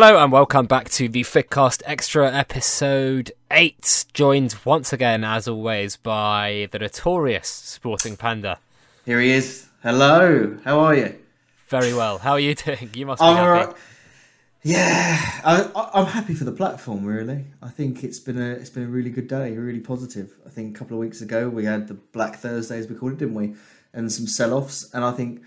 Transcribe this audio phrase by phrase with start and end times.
[0.00, 5.96] Hello and welcome back to the Figcast Extra episode 8, joined once again, as always,
[5.96, 8.60] by the notorious Sporting Panda.
[9.04, 9.66] Here he is.
[9.82, 11.18] Hello, how are you?
[11.66, 12.18] Very well.
[12.18, 12.90] How are you doing?
[12.94, 13.48] You must be I'm happy.
[13.48, 13.76] alright.
[14.62, 17.04] Yeah, I, I'm happy for the platform.
[17.04, 20.32] Really, I think it's been a it's been a really good day, really positive.
[20.46, 23.14] I think a couple of weeks ago we had the Black Thursday, as we called
[23.14, 23.56] it, didn't we?
[23.92, 25.42] And some sell-offs, and I think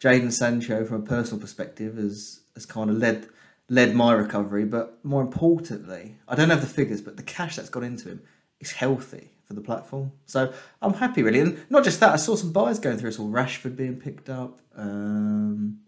[0.00, 3.28] Jadon Sancho, from a personal perspective, has has kind of led
[3.68, 4.64] led my recovery.
[4.64, 8.22] But more importantly, I don't have the figures, but the cash that's gone into him
[8.60, 10.12] is healthy for the platform.
[10.26, 11.40] So I'm happy, really.
[11.40, 13.10] And not just that, I saw some buyers going through.
[13.10, 14.60] I saw Rashford being picked up.
[14.76, 15.78] Um,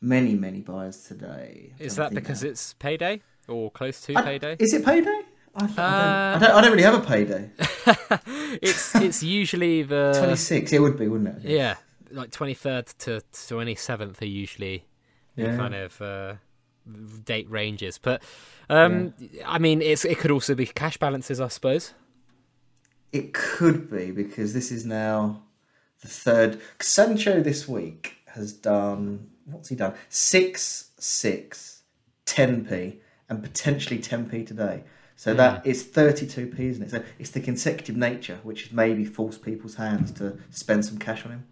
[0.00, 1.72] many, many buyers today.
[1.78, 2.50] Is that because now.
[2.50, 4.56] it's payday or close to I- payday?
[4.58, 5.20] Is it payday?
[5.52, 7.50] I, th- I, Uh, don't, I, don't, I don't really have a payday.
[8.62, 11.50] it's it's usually the 26, it would be, wouldn't it?
[11.50, 11.74] yeah,
[12.12, 14.84] like 23rd to 27th are usually
[15.34, 15.56] the Yeah.
[15.56, 16.34] kind of uh,
[17.24, 17.98] date ranges.
[17.98, 18.22] But
[18.68, 19.14] um,
[19.46, 21.94] I mean, it's it could also be cash balances, I suppose.
[23.12, 25.42] It could be because this is now
[26.02, 26.60] the third.
[26.80, 29.94] Sancho this week has done, what's he done?
[30.08, 31.82] 6, 6,
[32.26, 32.96] 10p,
[33.28, 34.84] and potentially 10p today.
[35.16, 36.90] So that is 32p, isn't it?
[36.90, 41.26] So it's the consecutive nature which has maybe forced people's hands to spend some cash
[41.26, 41.46] on him.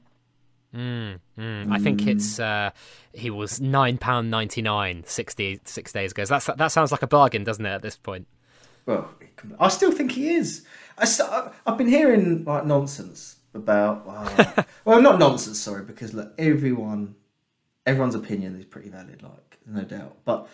[0.75, 1.73] Mm, mm.
[1.73, 2.71] I think it's uh,
[3.13, 6.25] he was nine pound ninety nine six days six days ago.
[6.27, 7.71] That's that sounds like a bargain, doesn't it?
[7.71, 8.27] At this point,
[8.85, 9.09] Well,
[9.59, 10.67] I still think he is.
[10.99, 11.31] I st-
[11.67, 14.05] I've been hearing like nonsense about.
[14.07, 17.15] Uh, well, not nonsense, sorry, because look, everyone,
[17.87, 20.19] everyone's opinion is pretty valid, like no doubt.
[20.27, 20.49] But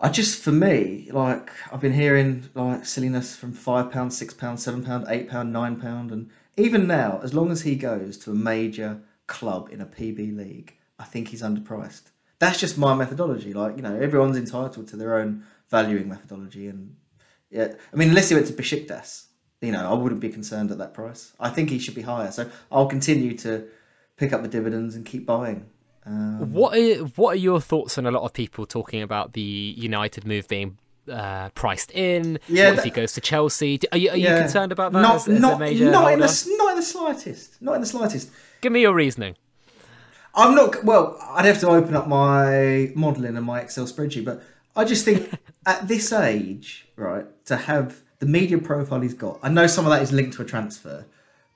[0.00, 4.58] I just, for me, like I've been hearing like silliness from five pound, six pound,
[4.58, 8.30] seven pound, eight pound, nine pound, and even now, as long as he goes to
[8.30, 12.10] a major club in a PB league, I think he's underpriced.
[12.40, 13.52] That's just my methodology.
[13.52, 16.96] Like you know, everyone's entitled to their own valuing methodology, and
[17.50, 19.26] yeah, I mean, unless he went to Besiktas,
[19.60, 21.32] you know, I wouldn't be concerned at that price.
[21.38, 22.30] I think he should be higher.
[22.30, 23.68] So I'll continue to
[24.16, 25.66] pick up the dividends and keep buying.
[26.06, 29.42] Um, what are, what are your thoughts on a lot of people talking about the
[29.76, 30.78] United move being
[31.10, 32.38] uh, priced in?
[32.48, 33.80] Yeah, if he goes to Chelsea?
[33.92, 35.02] Are you are you concerned about that?
[35.02, 37.60] Not, as, as not, not in the not in the slightest.
[37.60, 38.30] Not in the slightest.
[38.60, 39.36] Give me your reasoning.
[40.34, 40.84] I'm not.
[40.84, 44.42] Well, I'd have to open up my modelling and my Excel spreadsheet, but
[44.76, 45.32] I just think
[45.66, 49.90] at this age, right, to have the media profile he's got, I know some of
[49.90, 51.06] that is linked to a transfer,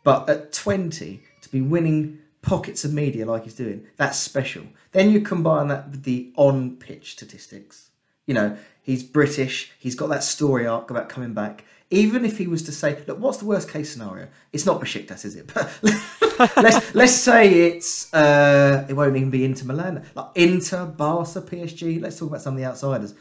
[0.05, 4.65] but at 20, to be winning pockets of media like he's doing, that's special.
[4.93, 7.91] Then you combine that with the on pitch statistics.
[8.27, 11.65] You know, he's British, he's got that story arc about coming back.
[11.93, 14.29] Even if he was to say, look, what's the worst case scenario?
[14.51, 15.53] It's not Besiktas, is it?
[16.57, 22.01] Let's let's say it's uh, it won't even be Inter Milan, like Inter, Barca, PSG.
[22.01, 23.15] Let's talk about some of the outsiders.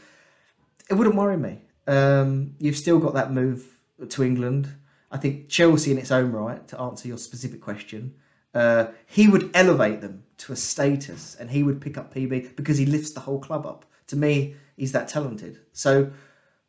[0.90, 1.60] It wouldn't worry me.
[1.86, 3.78] Um, you've still got that move
[4.08, 4.68] to England.
[5.10, 8.14] I think Chelsea, in its own right, to answer your specific question,
[8.54, 12.78] uh, he would elevate them to a status, and he would pick up PB because
[12.78, 13.84] he lifts the whole club up.
[14.08, 15.60] To me, he's that talented.
[15.72, 16.10] So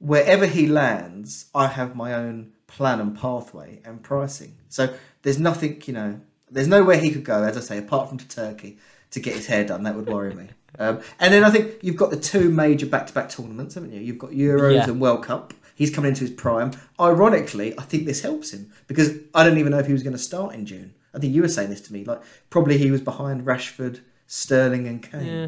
[0.04, 4.58] wherever he lands, I have my own plan and pathway and pricing.
[4.68, 6.20] So there's nothing, you know,
[6.52, 8.78] there's nowhere he could go, as I say, apart from to Turkey
[9.12, 9.84] to get his hair done.
[9.84, 10.48] That would worry me.
[10.80, 14.00] Um, and then I think you've got the two major back-to-back tournaments, haven't you?
[14.00, 14.90] You've got Euros Yeah.
[14.90, 15.54] and World Cup.
[15.76, 16.72] He's coming into his prime.
[17.00, 20.16] Ironically, I think this helps him because I don't even know if he was going
[20.16, 20.96] to start in June.
[21.14, 22.04] I think you were saying this to me.
[22.04, 25.26] Like probably he was behind Rashford, Sterling, and Kane.
[25.28, 25.48] Yeah.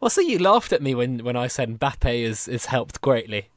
[0.00, 3.50] Well, so you laughed at me when, when I said Mbappe is, is helped greatly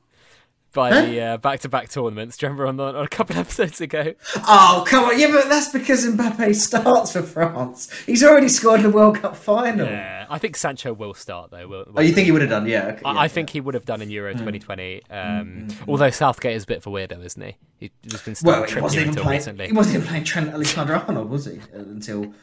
[0.76, 1.02] by Huh?
[1.06, 2.38] the uh, back-to-back tournaments.
[2.38, 4.14] Do you remember on, the, on a couple of episodes ago?
[4.48, 5.20] Oh, come on.
[5.20, 7.90] Yeah, but that's because Mbappe starts for France.
[8.06, 9.88] He's already scored in the World Cup final.
[9.88, 11.68] Yeah, I think Sancho will start though.
[11.68, 12.68] Will, Oh, you think he would have done?
[12.68, 12.88] Yeah.
[12.90, 14.40] okay, I, yeah, I think he would have done in Euro Hmm.
[14.40, 15.02] 2020.
[15.10, 17.56] Um, Although Southgate is a bit of a weirdo, isn't he?
[17.80, 19.30] He's just been Well, he wasn't even playing.
[19.40, 19.68] recently.
[19.68, 21.60] He wasn't even playing Trent Alexander-Arnold, was he?
[21.74, 22.34] Until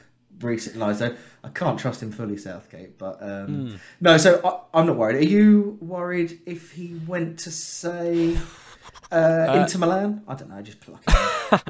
[0.41, 1.15] recent like so
[1.45, 2.99] I can't trust him fully, Southgate.
[2.99, 3.75] But um, Hmm.
[4.01, 5.17] no, so I, I'm not worried.
[5.17, 8.37] Are you worried if he went to say
[9.11, 10.23] uh, Inter Milan?
[10.29, 10.57] I don't know.
[10.57, 11.05] I just pluck.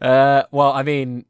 [0.00, 1.26] Uh, well, I mean,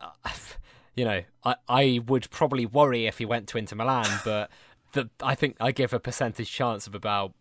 [0.00, 0.08] uh,
[0.96, 4.50] you know, I, I would probably worry if he went to Inter Milan, but
[4.92, 7.32] the, I think I give a percentage chance of about,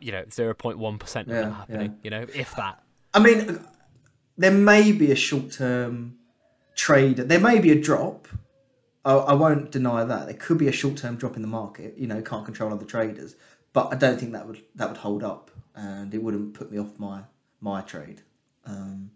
[0.00, 1.30] you know, 0.1% of Hmm.
[1.30, 1.96] Yeah, that happening, yeah.
[2.02, 2.82] you know, if that.
[3.14, 3.60] I mean,
[4.36, 6.17] there may be a short-term
[6.78, 7.16] trade.
[7.16, 8.28] There may be a drop.
[9.04, 10.26] I, I won't deny that.
[10.26, 11.98] There could be a short-term drop in the market.
[11.98, 13.34] You know, can't control other traders,
[13.74, 16.78] but I don't think that would that would hold up, and it wouldn't put me
[16.78, 17.22] off my
[17.60, 18.22] my trade.
[18.64, 19.10] Um,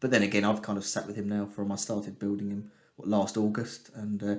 [0.00, 2.70] but then again, I've kind of sat with him now from I started building him
[2.96, 4.36] what last August, and uh,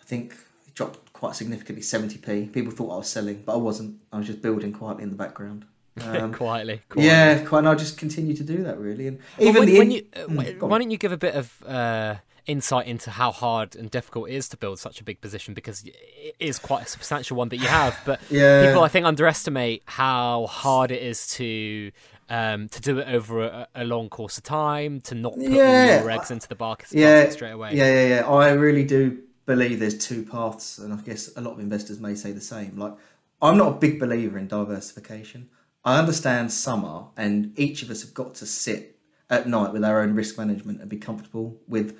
[0.00, 0.34] I think
[0.66, 2.52] it dropped quite significantly, 70p.
[2.52, 4.00] People thought I was selling, but I wasn't.
[4.12, 5.64] I was just building quietly in the background.
[6.02, 7.58] Um, quietly, quietly, yeah, quite.
[7.60, 10.20] And I'll just continue to do that really, and even when, the when you, uh,
[10.20, 12.14] Mm, why don't you give a bit of uh,
[12.46, 15.84] insight into how hard and difficult it is to build such a big position because
[15.84, 18.00] it is quite a substantial one that you have.
[18.04, 18.66] But Yeah.
[18.66, 21.92] people, I think, underestimate how hard it is to
[22.30, 25.58] um, to do it over a, a long course of time, to not put all
[25.58, 26.00] Yeah.
[26.00, 27.74] your eggs into the basket, yeah, straight away.
[27.76, 28.26] Yeah, yeah, yeah.
[28.28, 32.14] I really do believe there's two paths, and I guess a lot of investors may
[32.14, 32.78] say the same.
[32.78, 32.94] Like,
[33.42, 35.50] I'm not a big believer in diversification.
[35.84, 38.98] I understand some are, and each of us have got to sit
[39.28, 41.98] at night with our own risk management and be comfortable with,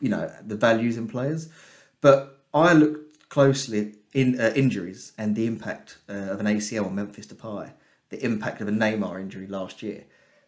[0.00, 1.48] you know, the values in players.
[2.00, 6.94] But I looked closely in uh, injuries and the impact uh, of an ACL on
[6.94, 7.72] Memphis Depay,
[8.10, 10.04] the impact of a Neymar injury last year.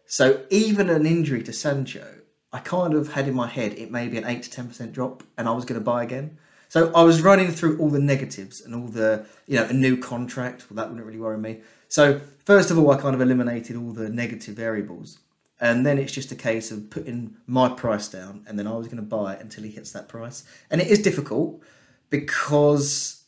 [0.06, 2.16] So even an injury to Sancho,
[2.52, 4.92] I kind of had in my head it may be an eight to ten percent
[4.92, 6.38] drop, and I was going to buy again.
[6.74, 9.96] So I was running through all the negatives and all the you know a new
[9.96, 10.68] contract.
[10.68, 11.60] Well, that wouldn't really worry me.
[11.86, 15.20] So first of all, I kind of eliminated all the negative variables,
[15.60, 18.88] and then it's just a case of putting my price down, and then I was
[18.88, 20.42] going to buy it until he hits that price.
[20.68, 21.62] And it is difficult
[22.10, 23.22] because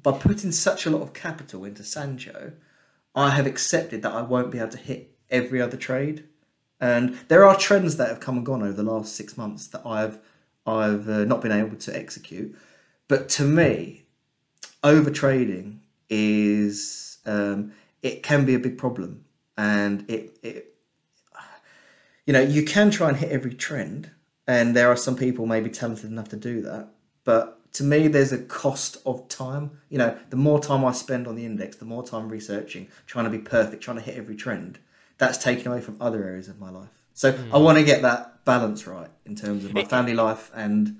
[0.00, 2.52] by putting such a lot of capital into Sancho,
[3.16, 6.22] I have accepted that I won't be able to hit every other trade.
[6.80, 9.84] And there are trends that have come and gone over the last six months that
[9.84, 10.20] I've
[10.64, 12.56] I've uh, not been able to execute.
[13.12, 14.04] But to me,
[14.82, 20.74] overtrading is um, it can be a big problem, and it it
[22.24, 24.10] you know you can try and hit every trend,
[24.46, 26.88] and there are some people maybe talented enough to do that.
[27.24, 29.72] But to me, there's a cost of time.
[29.90, 33.26] You know, the more time I spend on the index, the more time researching, trying
[33.26, 34.78] to be perfect, trying to hit every trend.
[35.18, 36.88] That's taken away from other areas of my life.
[37.12, 40.96] So I want to get that balance right in terms of my family life and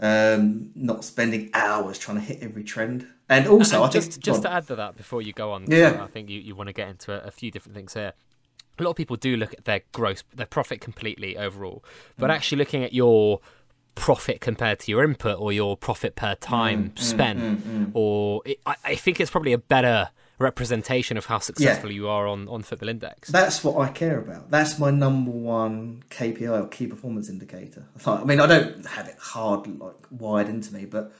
[0.00, 3.06] um, not spending hours trying to hit every trend.
[3.28, 5.52] And also, And I think just go just to add to that before you go
[5.52, 6.02] on, Yeah.
[6.02, 8.12] I think you, you want to get into a, a few different things here.
[8.78, 12.12] A lot of people do look at their gross, their profit completely overall, Mm.
[12.18, 13.40] but actually looking at your
[13.96, 18.76] profit compared to your input or your profit per Mm, time spent, or it, I,
[18.84, 22.88] I think it's probably a better representation of how successful you are on on Football
[22.88, 23.28] Index.
[23.28, 24.50] That's what I care about.
[24.50, 27.86] That's my number one KPI or key performance indicator.
[28.06, 31.12] I mean, I don't have it hard, like wired into me, but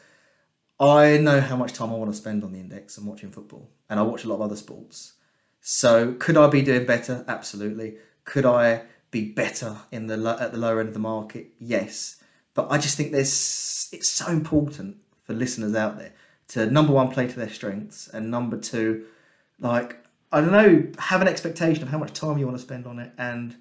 [0.81, 3.71] I know how much time I want to spend on the index and watching football,
[3.91, 5.15] and I watch a lot of other sports.
[5.61, 7.25] So, could I be doing better?
[7.27, 7.97] Absolutely.
[8.25, 11.49] Could I be better in the at the lower end of the market?
[11.59, 12.23] Yes.
[12.55, 16.13] But I just think there's it's so important for listeners out there
[16.49, 19.07] to number one play to their strengths, and number two,
[19.61, 19.97] like
[20.31, 22.99] I don't know, have an expectation of how much time you want to spend on
[22.99, 23.57] it, and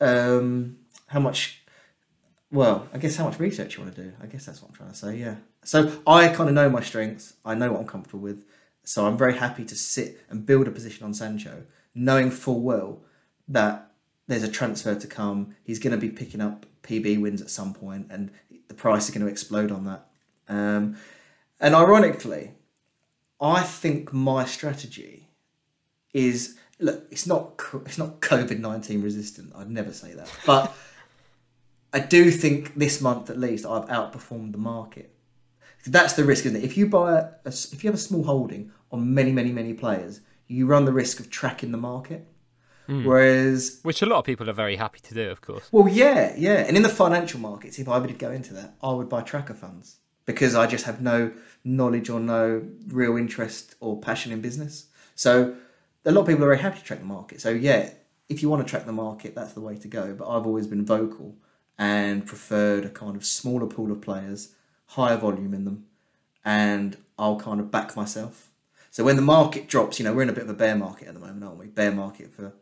[0.00, 1.58] um, how much.
[2.50, 4.12] Well, I guess how much research you want to do.
[4.22, 5.16] I guess that's what I'm trying to say.
[5.16, 5.36] Yeah.
[5.64, 7.34] So I kind of know my strengths.
[7.46, 8.44] I know what I'm comfortable with.
[8.84, 11.62] So I'm very happy to sit and build a position on Sancho,
[11.94, 13.00] knowing full well
[13.48, 13.92] that
[14.26, 15.54] there's a transfer to come.
[15.64, 18.30] He's going to be picking up PB wins at some point, and
[18.68, 20.06] the price is going to explode on that.
[20.48, 20.96] Um,
[21.62, 22.50] and ironically,
[23.40, 25.28] I think my strategy
[26.12, 27.06] is look.
[27.10, 29.52] It's not it's not COVID nineteen resistant.
[29.56, 30.74] I'd never say that, but
[31.92, 35.14] I do think this month at least I've outperformed the market.
[35.86, 36.64] That's the risk, isn't it?
[36.64, 40.20] If you buy a, if you have a small holding on many many many players,
[40.48, 42.26] you run the risk of tracking the market.
[42.86, 43.04] Hmm.
[43.04, 45.68] Whereas Which a lot of people are very happy to do, of course.
[45.70, 46.64] well, yeah, yeah.
[46.66, 49.22] And in the financial markets, if I were to go into that, I would buy
[49.22, 51.32] tracker funds because I just have no
[51.64, 54.86] knowledge or no real interest or passion in business.
[55.14, 55.56] So
[56.04, 57.40] a lot of people are very happy to track the market.
[57.40, 57.90] So yeah,
[58.28, 60.14] if you want to track the market, that's the way to go.
[60.14, 61.36] But I've always been vocal
[61.78, 64.54] and preferred a kind of smaller pool of players,
[64.86, 65.86] higher volume in them,
[66.44, 68.50] and I'll kind of back myself.
[68.90, 71.08] So when the market drops, you know, we're in a bit of a bear market
[71.08, 71.66] at the moment, aren't we?
[71.66, 72.52] Bear market for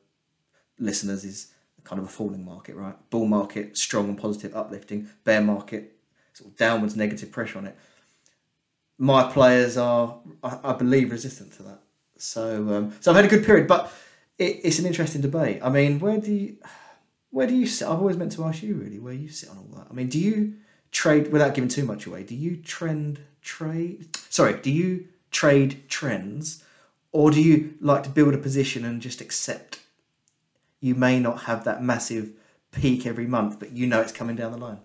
[0.79, 1.52] listeners is
[1.85, 2.95] kind of a falling market, right?
[3.11, 5.09] Bull market, strong and positive, uplifting.
[5.25, 5.97] Bear market,
[6.32, 7.76] sort of downwards, negative pressure on it.
[8.99, 11.80] My players are, I, I believe, resistant to that.
[12.16, 13.92] So, um, so I've had a good period, but
[14.38, 15.60] it, it's an interesting debate.
[15.62, 16.56] I mean, where do you,
[17.30, 17.88] where do you sit?
[17.88, 19.87] I've always meant to ask you really where you sit on all that.
[19.90, 20.54] I mean, do you
[20.90, 22.25] trade without giving too much away?
[22.25, 24.16] Do you trend trade?
[24.28, 26.62] Sorry, do you trade trends,
[27.12, 29.80] or do you like to build a position and just accept
[30.80, 32.32] you may not have that massive
[32.72, 34.78] peak every month, but you know it's coming down the line.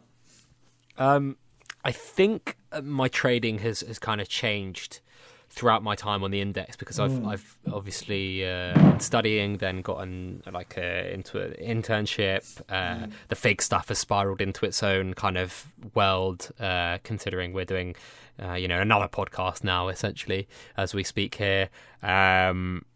[0.98, 1.38] Um,
[1.84, 5.02] I think uh, my trading has, has kind of changed
[5.50, 7.28] throughout my time on the index because I've mm.
[7.28, 12.62] I've obviously uh, been studying, then gotten like a, into an internship.
[12.68, 13.12] Uh, mm.
[13.30, 17.96] The fig stuff has spiraled into its own kind of world, uh, considering we're doing,
[18.44, 21.70] uh, you know, another podcast now essentially as we speak here.
[22.04, 22.95] Um, uh,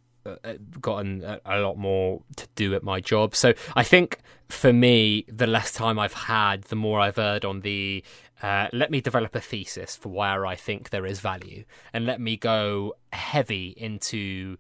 [0.82, 3.36] gotten a, a, lot more to do at my job.
[3.36, 7.62] So I think for me, the less time I've had, the more I've heard on
[7.62, 8.04] the
[8.42, 12.22] uh, let me develop a thesis for where I think there is value, and let
[12.22, 14.58] me go heavy into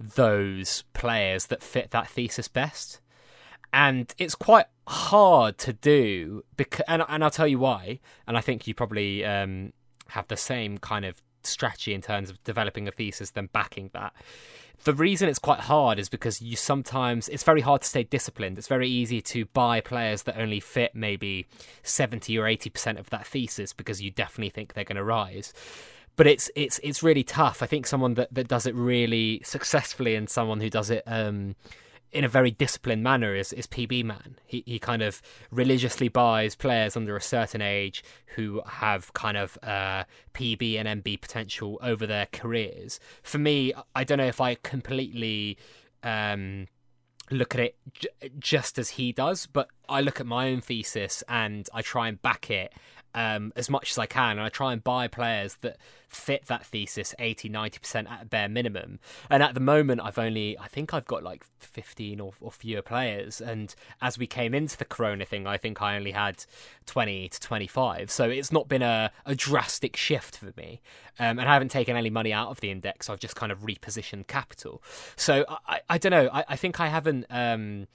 [0.00, 3.00] those players that fit that thesis best.
[3.72, 8.00] And it's quite hard to do because, and, and I'll tell you why.
[8.26, 9.72] And I think you probably um,
[10.08, 14.12] have the same kind of strategy in terms of developing a thesis, then backing that
[14.84, 18.58] the reason it's quite hard is because you sometimes it's very hard to stay disciplined.
[18.58, 21.46] It's very easy to buy players that only fit maybe
[21.82, 25.52] 70 or 80% of that thesis because you definitely think they're going to rise.
[26.16, 27.62] But it's it's it's really tough.
[27.62, 31.56] I think someone that, that does it really successfully and someone who does it um,
[32.12, 34.36] in a very disciplined manner is, is PB Man.
[34.44, 38.02] He he kind of religiously buys players under a certain age
[38.36, 43.00] who have kind of uh, PB and MB potential over their careers.
[43.22, 45.58] For me, I don't know if I completely
[46.02, 46.66] um,
[47.30, 51.22] look at it j- just as he does, but I look at my own thesis
[51.28, 52.72] and I try and back it
[53.14, 55.76] um, as much as I can, and I try and buy players that
[56.10, 58.98] fit that thesis 80 90% at bare minimum.
[59.30, 62.82] And at the moment i've only i think i've got like 15 or, or, fewer
[62.82, 63.40] players.
[63.40, 66.44] And as we came into the corona thing i think i only had
[66.86, 70.80] 20 to 25 so it's not been a, a drastic shift for me.
[71.18, 73.08] Um, and i haven't taken any money out of the index.
[73.08, 74.82] I've just kind of repositioned capital.
[75.16, 76.28] So i, I, I don't know.
[76.32, 77.86] I, I, think i haven't um,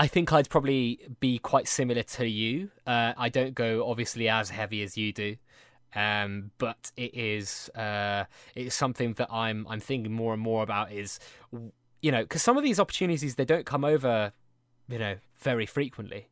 [0.00, 2.70] I think I'd probably be quite similar to you.
[2.86, 5.36] Uh, I don't go obviously as heavy as you do,
[5.94, 10.90] um, but it is uh, it's something that I'm I'm thinking more and more about.
[10.90, 11.20] Is
[12.00, 14.32] you know because some of these opportunities they don't come over,
[14.88, 16.30] you know, very frequently.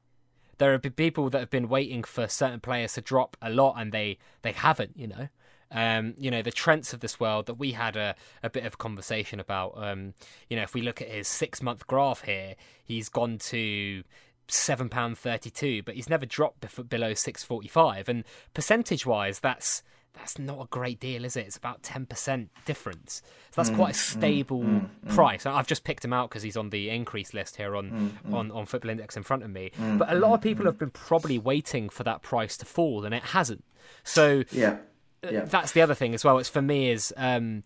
[0.56, 3.92] There are people that have been waiting for certain players to drop a lot and
[3.92, 4.96] they they haven't.
[4.96, 5.28] You know,
[5.70, 8.78] um, you know, the Trents of this world that we had a, a bit of
[8.78, 9.74] conversation about.
[9.76, 10.14] Um,
[10.48, 14.02] you know, if we look at his six month graph here, he's gone to
[14.48, 18.08] seven pound thirty two, but he's never dropped below six forty five.
[18.08, 19.82] And percentage wise, that's
[20.14, 21.46] that's not a great deal, is it?
[21.46, 23.22] It's about ten percent difference.
[23.50, 25.44] So that's mm, quite a mm, stable mm, mm, price.
[25.44, 28.34] I've just picked him out because he's on the increase list here on mm, mm.
[28.34, 29.70] on on Football Index in front of me.
[29.98, 33.14] but a lot of people have been probably waiting for that price to fall, and
[33.14, 33.64] it hasn't.
[34.02, 34.78] So yeah
[35.22, 35.44] yeah.
[35.44, 36.38] that's the other thing as well.
[36.38, 37.64] It's for me is um,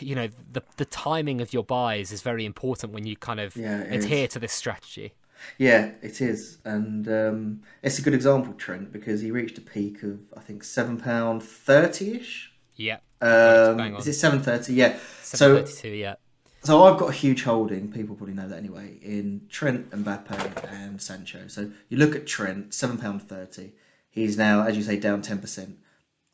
[0.00, 3.56] you know the the timing of your buys is very important when you kind of
[3.56, 4.32] yeah, adhere is.
[4.32, 5.14] to this strategy.
[5.58, 10.02] Yeah, it is, and um, it's a good example, Trent, because he reached a peak
[10.02, 12.52] of I think seven pound thirty ish.
[12.74, 12.98] Yeah.
[13.20, 14.74] Um, is it seven thirty?
[14.74, 14.98] Yeah.
[15.22, 16.16] So yeah.
[16.62, 17.92] So I've got a huge holding.
[17.92, 18.98] People probably know that anyway.
[19.00, 21.46] In Trent, and Mbappe, and Sancho.
[21.46, 23.72] So you look at Trent, seven pound thirty.
[24.10, 25.78] He's now, as you say, down ten percent.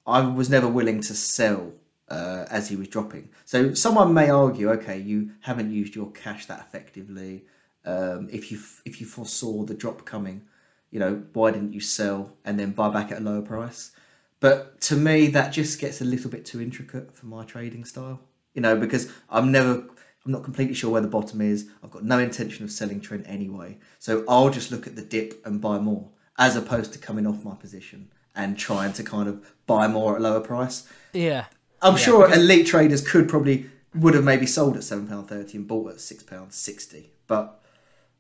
[0.07, 1.73] I was never willing to sell
[2.09, 3.31] uh, as he was dropping.
[3.45, 7.45] So someone may argue, okay, you haven't used your cash that effectively.
[7.85, 10.43] Um, if you if you foresaw the drop coming,
[10.91, 13.93] you know why didn't you sell and then buy back at a lower price?
[14.41, 18.21] But to me, that just gets a little bit too intricate for my trading style.
[18.55, 19.85] You know, because I'm never
[20.25, 21.69] I'm not completely sure where the bottom is.
[21.83, 23.79] I've got no intention of selling Trent anyway.
[23.99, 27.45] So I'll just look at the dip and buy more, as opposed to coming off
[27.45, 30.89] my position and trying to kind of buy more at a lower price.
[31.13, 31.47] Yeah.
[31.81, 32.43] I'm yeah, sure because...
[32.43, 36.01] elite traders could probably would have maybe sold at seven pound thirty and bought at
[36.01, 37.11] six pound sixty.
[37.27, 37.61] But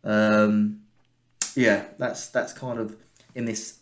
[0.05, 0.83] um,
[1.55, 2.97] yeah, that's that's kind of
[3.35, 3.79] in this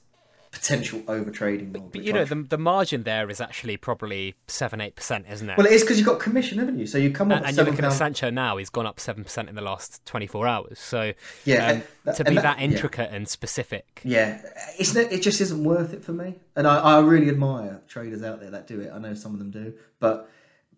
[0.50, 1.72] potential overtrading.
[1.72, 5.48] But, but you know, the, the margin there is actually probably seven eight percent, isn't
[5.48, 5.56] it?
[5.56, 6.86] Well, it is because you've got commission, haven't you?
[6.86, 7.92] So you come up and, and you're looking pound...
[7.92, 10.78] at Sancho now; he's gone up seven percent in the last twenty four hours.
[10.78, 11.12] So
[11.44, 13.16] yeah, um, that, to be that, that intricate yeah.
[13.16, 14.42] and specific, yeah,
[14.78, 16.36] it's it just isn't worth it for me.
[16.56, 18.90] And I, I really admire traders out there that do it.
[18.92, 20.28] I know some of them do, but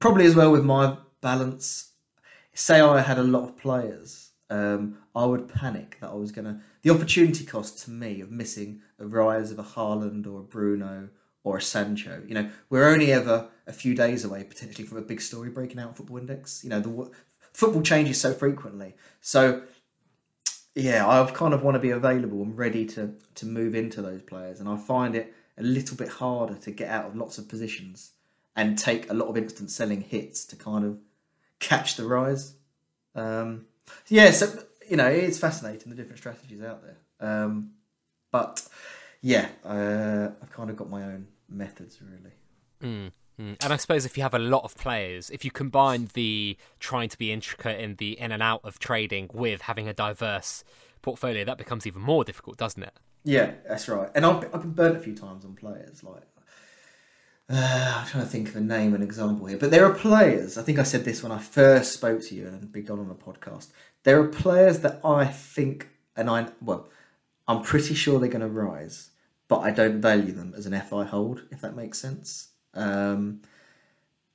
[0.00, 1.88] probably as well with my balance.
[2.55, 6.45] Say I had a lot of players um, I would panic that I was going
[6.45, 6.61] to.
[6.83, 11.09] The opportunity cost to me of missing a rise of a Haaland or a Bruno
[11.45, 12.23] or a Sancho.
[12.27, 15.81] You know, we're only ever a few days away potentially from a big story breaking
[15.81, 16.63] out Football Index.
[16.63, 17.11] You know, the
[17.53, 18.95] football changes so frequently.
[19.21, 19.63] So,
[20.75, 24.23] yeah, I kind of want to be available and ready to to move into those
[24.23, 27.49] players, and I find it a little bit harder to get out of lots of
[27.49, 28.13] positions
[28.57, 30.99] and take a lot of instant selling hits to kind of
[31.59, 32.55] catch the rise.
[33.15, 33.67] Um,
[34.09, 34.53] yeah, so
[34.89, 36.97] you know it's fascinating the different strategies out there.
[37.21, 37.73] Um,
[38.31, 38.67] but
[39.21, 42.35] yeah, uh, I've kind of got my own methods really.
[42.83, 43.12] Mm.
[43.41, 43.57] Mm.
[43.62, 47.09] And I suppose if you have a lot of players, if you combine the trying
[47.09, 50.65] to be intricate in the in and out of trading with having a diverse
[51.01, 52.95] portfolio, that becomes even more difficult, doesn't it?
[53.25, 54.11] Yeah, that's right.
[54.15, 56.03] And I've, I've been burnt a few times on players.
[56.03, 56.23] Like,
[57.51, 59.59] uh, I'm trying to think of a name, an example here.
[59.59, 62.47] But there are players, I think I said this when I first spoke to you
[62.47, 63.69] and Big Don on the podcast.
[64.05, 66.89] There are players that I think, and I, well,
[67.47, 69.11] I'm pretty sure they're going to rise,
[69.49, 72.49] but I don't value them as an FI hold, if that makes sense.
[72.75, 73.43] Um,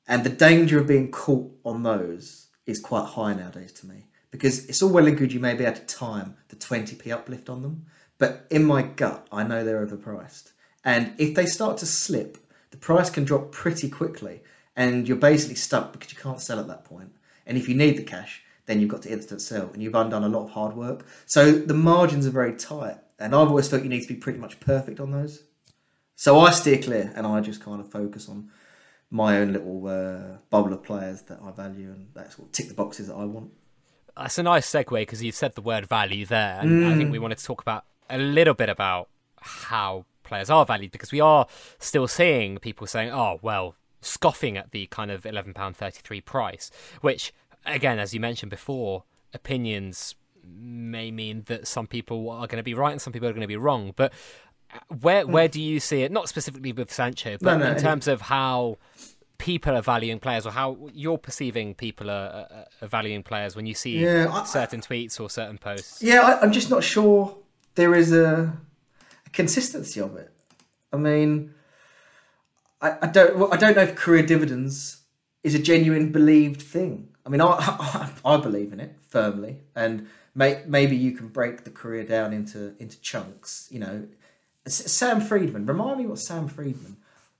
[0.07, 4.67] and the danger of being caught on those is quite high nowadays to me because
[4.67, 7.61] it's all well and good you may be able to time the 20p uplift on
[7.61, 7.85] them,
[8.17, 10.51] but in my gut, I know they're overpriced.
[10.83, 12.37] And if they start to slip,
[12.71, 14.41] the price can drop pretty quickly,
[14.75, 17.11] and you're basically stuck because you can't sell at that point.
[17.45, 20.23] And if you need the cash, then you've got to instant sell, and you've undone
[20.23, 21.05] a lot of hard work.
[21.25, 24.39] So the margins are very tight, and I've always felt you need to be pretty
[24.39, 25.43] much perfect on those.
[26.15, 28.49] So I steer clear, and I just kind of focus on
[29.09, 32.73] my own little uh, bubble of players that I value, and that's what tick the
[32.73, 33.51] boxes that I want.
[34.17, 36.91] That's a nice segue because you've said the word value there, and mm.
[36.91, 39.09] I think we wanted to talk about a little bit about
[39.39, 41.47] how players are valued because we are
[41.79, 46.21] still seeing people saying, "Oh, well," scoffing at the kind of eleven pound thirty three
[46.21, 46.69] price,
[47.01, 47.33] which
[47.65, 49.03] again, as you mentioned before,
[49.33, 53.33] opinions may mean that some people are going to be right and some people are
[53.33, 54.13] going to be wrong, but
[55.01, 55.31] where hmm.
[55.31, 56.11] where do you see it?
[56.11, 58.77] Not specifically with Sancho, but no, no, in terms of how
[59.37, 63.73] people are valuing players, or how you're perceiving people are, are, valuing players when you
[63.73, 66.01] see yeah, I, certain tweets or certain posts.
[66.01, 67.37] Yeah, I, am just not sure
[67.75, 68.51] there is a,
[69.37, 70.31] consistency of it.
[70.91, 71.53] I mean,
[72.81, 75.03] I, I don't well, I don't know if career dividends
[75.43, 77.09] is a genuine believed thing.
[77.25, 81.69] I mean, I I, believe in it firmly, and may, maybe you can break the
[81.69, 83.69] career down into into chunks.
[83.71, 84.07] You know,
[84.65, 85.65] Sam Friedman.
[85.67, 86.97] Remind me what Sam Friedman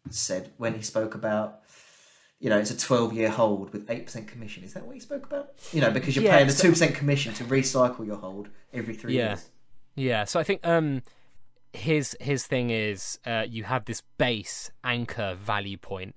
[0.10, 1.62] said when he spoke about.
[2.40, 4.64] You know, it's a twelve-year hold with eight percent commission.
[4.64, 5.54] Is that what he spoke about?
[5.74, 8.94] You know, because you're yeah, paying the two percent commission to recycle your hold every
[8.94, 9.30] three yeah.
[9.30, 9.50] years.
[9.96, 10.26] Yeah.
[10.26, 11.02] So I think um,
[11.74, 16.16] his his thing is uh, you have this base anchor value point,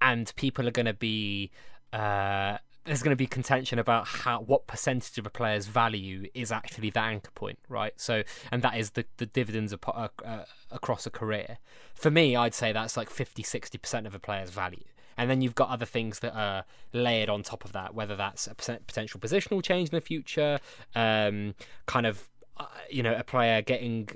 [0.00, 1.50] and people are going to be
[1.92, 6.50] uh, there's going to be contention about how what percentage of a player's value is
[6.50, 7.92] actually the anchor point, right?
[7.96, 11.58] So, and that is the the dividends uh, uh, across a career.
[11.94, 14.84] For me, I'd say that's like 50, 60 percent of a player's value.
[15.16, 18.46] And then you've got other things that are layered on top of that, whether that's
[18.46, 20.58] a potential positional change in the future,
[20.94, 24.08] um, kind of, uh, you know, a player getting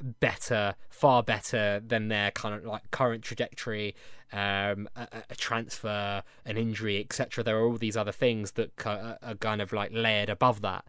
[0.00, 3.94] better, far better than their kind of like current trajectory,
[4.32, 7.44] um, a, a, transfer, an injury, etc.
[7.44, 10.84] There are all these other things that are kind of like layered above that,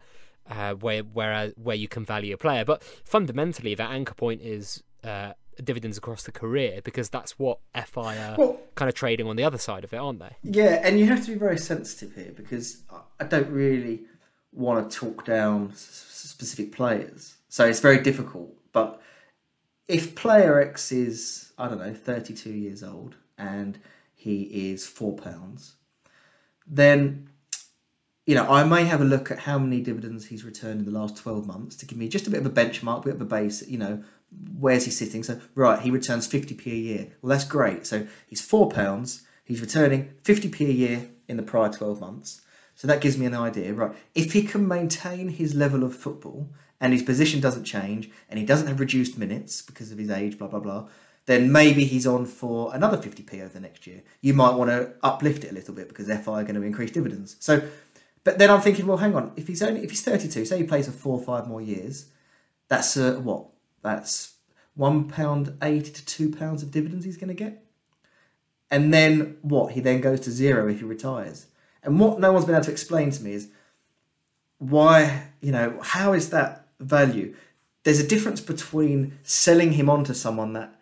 [0.48, 2.64] uh, where where where you can value a player.
[2.64, 4.82] But fundamentally, that anchor point is.
[5.02, 9.36] Uh, dividends across the career because that's what FI are well, kind of trading on
[9.36, 10.34] the other side of it, aren't they?
[10.42, 12.82] Yeah, and you have to be very sensitive here because
[13.20, 14.02] I don't really
[14.50, 18.52] want to talk down specific players, so it's very difficult.
[18.74, 19.00] But
[19.88, 23.78] if player X is I don't know 32 years old and
[24.14, 25.76] he is four pounds,
[26.66, 27.30] then
[28.26, 30.98] you know I may have a look at how many dividends he's returned in the
[30.98, 33.22] last 12 months to give me just a bit of a benchmark, a bit of
[33.22, 33.66] a base.
[33.66, 34.04] You know,
[34.58, 35.22] where's he sitting?
[35.22, 37.12] So right, he returns 50p a year.
[37.22, 37.86] Well, that's great.
[37.86, 39.22] So he's four pounds.
[39.44, 42.40] He's returning 50p a year in the prior 12 months.
[42.74, 43.94] So that gives me an idea, right?
[44.14, 46.48] If he can maintain his level of football
[46.80, 50.38] and his position doesn't change and he doesn't have reduced minutes because of his age,
[50.38, 50.88] blah, blah, blah,
[51.26, 54.02] then maybe he's on for another 50p over the next year.
[54.20, 56.90] You might want to uplift it a little bit because FI are going to increase
[56.90, 57.36] dividends.
[57.40, 57.62] So,
[58.24, 60.64] but then I'm thinking, well, hang on, if he's only if he's 32, say he
[60.64, 62.06] plays for four or five more years,
[62.68, 63.46] that's uh, what?
[63.82, 64.34] That's
[64.74, 67.64] one pound eighty to two pounds of dividends he's going to get.
[68.70, 69.72] And then what?
[69.72, 71.46] He then goes to zero if he retires.
[71.82, 73.48] And what no one's been able to explain to me is
[74.58, 77.34] why, you know, how is that value?
[77.82, 80.80] There's a difference between selling him on to someone that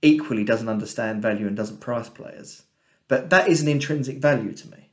[0.00, 2.62] equally doesn't understand value and doesn't price players,
[3.08, 4.88] but that is an intrinsic value to me.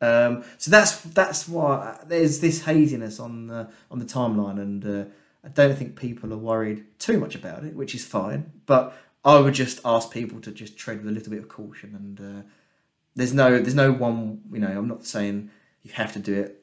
[0.00, 5.04] Um, so that's that's why there's this haziness on the on the timeline, and uh,
[5.42, 8.52] I don't think people are worried too much about it, which is fine.
[8.66, 11.94] But I would just ask people to just tread with a little bit of caution
[11.94, 12.42] and uh,
[13.16, 15.50] there's no there's no one you know i'm not saying
[15.82, 16.62] you have to do it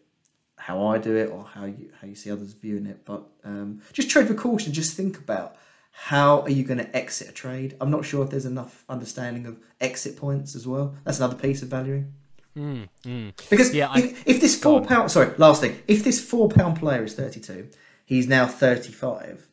[0.65, 3.82] how i do it or how you how you see others viewing it but um,
[3.91, 5.58] just tread with caution just think about
[5.93, 7.78] how are you going to exit a trade?
[7.80, 10.95] I'm not sure if there's enough understanding of exit points as well.
[11.04, 12.12] That's another piece of valuing
[12.58, 13.49] mm, mm.
[13.49, 15.80] because yeah, if, I, if this four pound sorry last thing.
[15.88, 17.69] If this four pound player is 32
[18.06, 19.47] he's now 35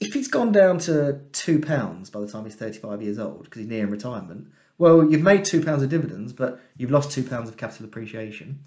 [0.00, 3.60] if he's gone down to two pounds by the time he's 35 years old because
[3.60, 4.48] he's near retirement
[4.80, 8.60] well, you've made two pounds of dividends, but you've lost two pounds of capital appreciation.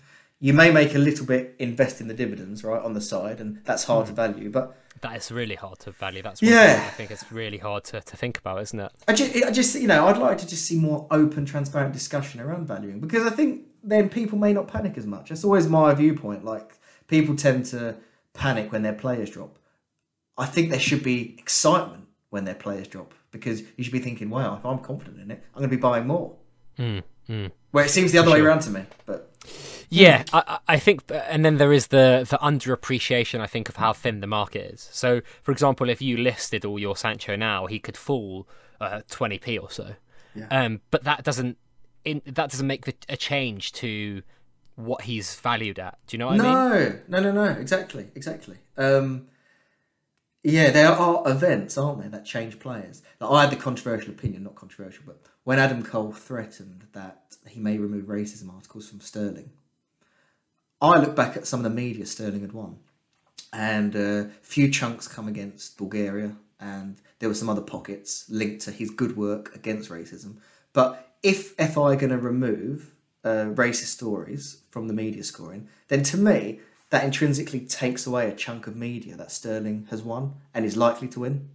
[0.44, 3.62] You may make a little bit invest in the dividends, right, on the side, and
[3.64, 4.10] that's hard mm.
[4.10, 4.50] to value.
[4.50, 6.22] But that is really hard to value.
[6.22, 6.84] That's yeah.
[6.86, 8.92] I think it's really hard to, to think about, isn't it?
[9.08, 12.42] I just, I just, you know, I'd like to just see more open, transparent discussion
[12.42, 15.30] around valuing because I think then people may not panic as much.
[15.30, 16.44] That's always my viewpoint.
[16.44, 16.78] Like
[17.08, 17.96] people tend to
[18.34, 19.58] panic when their players drop.
[20.38, 24.30] I think there should be excitement when their players drop because you should be thinking,
[24.30, 26.36] "Wow, if I'm confident in it, I'm going to be buying more."
[26.78, 27.52] Mm, mm.
[27.72, 29.32] Where it seems the other way around to me, but
[29.94, 33.40] yeah, I, I, think, and then there is the the underappreciation.
[33.40, 34.90] I think of how thin the market is.
[34.92, 38.48] So, for example, if you listed all your Sancho now, he could fall
[38.82, 39.96] uh, twenty p or so.
[40.36, 40.48] Yeah.
[40.50, 41.58] Um, but that doesn't
[42.06, 44.24] in, that doesn't make the, a change to
[44.76, 45.98] what he's valued at.
[46.08, 47.02] Do you know what no, I mean?
[47.08, 47.60] No, no, no, no.
[47.60, 48.58] Exactly, exactly.
[48.78, 49.28] Um,
[50.44, 53.02] yeah, there are events, aren't there, that change players.
[53.20, 57.60] Like, I had the controversial opinion, not controversial, but when Adam Cole threatened that he
[57.60, 59.52] may remove racism articles from Sterling,
[60.84, 62.78] I look back at some of the media Sterling had won,
[63.54, 68.64] and a uh, few chunks come against Bulgaria, and there were some other pockets linked
[68.64, 70.36] to his good work against racism.
[70.74, 72.94] But if FI are going to remove
[73.24, 78.36] uh, racist stories from the media scoring, then to me, that intrinsically takes away a
[78.36, 81.50] chunk of media that Sterling has won and is likely to win.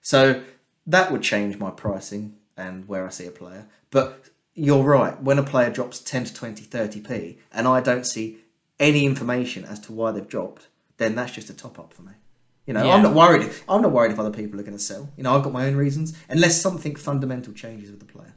[0.00, 0.44] So
[0.86, 3.66] that would change my pricing and where I see a player.
[3.90, 8.38] But you're right, when a player drops 10 to 20, 30p, and I don't see
[8.80, 10.66] any information as to why they've dropped,
[10.96, 12.12] then that's just a top up for me.
[12.66, 12.94] You know, yeah.
[12.94, 13.50] I'm not worried.
[13.68, 15.08] I'm not worried if other people are going to sell.
[15.16, 18.34] You know, I've got my own reasons, unless something fundamental changes with the player.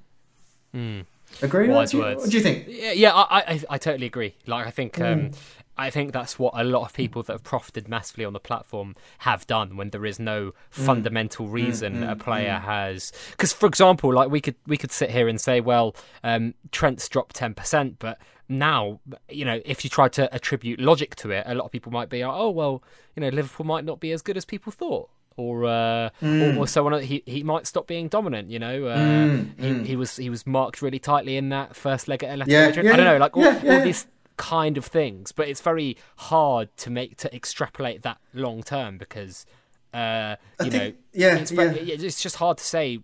[0.74, 1.06] Mm.
[1.42, 1.70] Agree?
[1.70, 2.22] Wise words.
[2.22, 2.66] What do you think?
[2.68, 4.36] Yeah, yeah I, I, I totally agree.
[4.48, 5.12] Like, I think mm.
[5.12, 5.32] um,
[5.78, 8.96] I think that's what a lot of people that have profited massively on the platform
[9.20, 10.54] have done when there is no mm.
[10.70, 12.62] fundamental mm, reason mm, a player mm.
[12.62, 13.12] has.
[13.32, 17.08] Because, for example, like we could we could sit here and say, well, um, Trent's
[17.10, 21.44] dropped ten percent, but now, you know, if you try to attribute logic to it,
[21.48, 22.84] a lot of people might be, oh well,
[23.16, 26.56] you know, Liverpool might not be as good as people thought or uh, mm.
[26.56, 27.02] or, or, so on.
[27.02, 28.50] He he might stop being dominant.
[28.50, 29.86] You know, uh, mm, he, mm.
[29.86, 32.86] he was he was marked really tightly in that first leg at Atletico yeah, Madrid.
[32.86, 35.62] Yeah, I don't know, like all, yeah, yeah, all these kind of things, but it's
[35.62, 39.46] very hard to make to extrapolate that long term because
[39.94, 41.96] uh, you think, know, yeah, it's, very, yeah.
[42.00, 43.00] it's just hard to say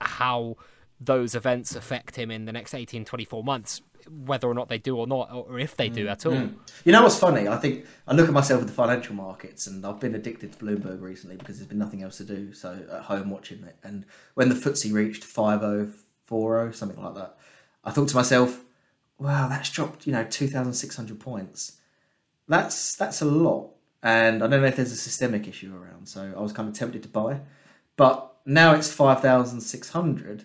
[0.00, 0.56] how
[1.00, 4.96] those events affect him in the next 18 24 months whether or not they do
[4.96, 6.54] or not or if they do mm, at all mm.
[6.84, 9.86] you know what's funny i think i look at myself with the financial markets and
[9.86, 13.02] i've been addicted to bloomberg recently because there's been nothing else to do so at
[13.02, 17.36] home watching it and when the FTSE reached 5040 something like that
[17.84, 18.64] i thought to myself
[19.20, 21.76] wow, that's dropped, you know, 2,600 points.
[22.48, 23.70] That's that's a lot.
[24.02, 26.74] And I don't know if there's a systemic issue around, so I was kind of
[26.74, 27.40] tempted to buy.
[27.96, 30.44] But now it's 5,600.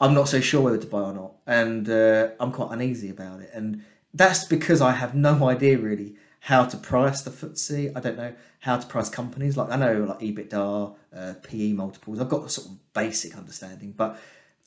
[0.00, 1.32] I'm not so sure whether to buy or not.
[1.46, 3.50] And uh, I'm quite uneasy about it.
[3.52, 7.92] And that's because I have no idea really how to price the FTSE.
[7.96, 9.56] I don't know how to price companies.
[9.56, 12.20] Like I know like EBITDA, uh, PE multiples.
[12.20, 14.20] I've got a sort of basic understanding, but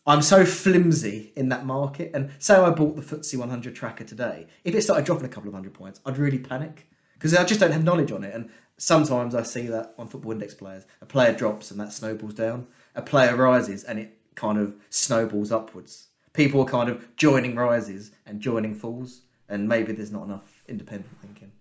[0.05, 2.11] I'm so flimsy in that market.
[2.13, 5.49] And say I bought the FTSE 100 tracker today, if it started dropping a couple
[5.49, 8.33] of hundred points, I'd really panic because I just don't have knowledge on it.
[8.33, 12.33] And sometimes I see that on football index players, a player drops and that snowballs
[12.33, 12.67] down.
[12.95, 16.07] A player rises and it kind of snowballs upwards.
[16.33, 21.13] People are kind of joining rises and joining falls, and maybe there's not enough independent
[21.21, 21.51] thinking.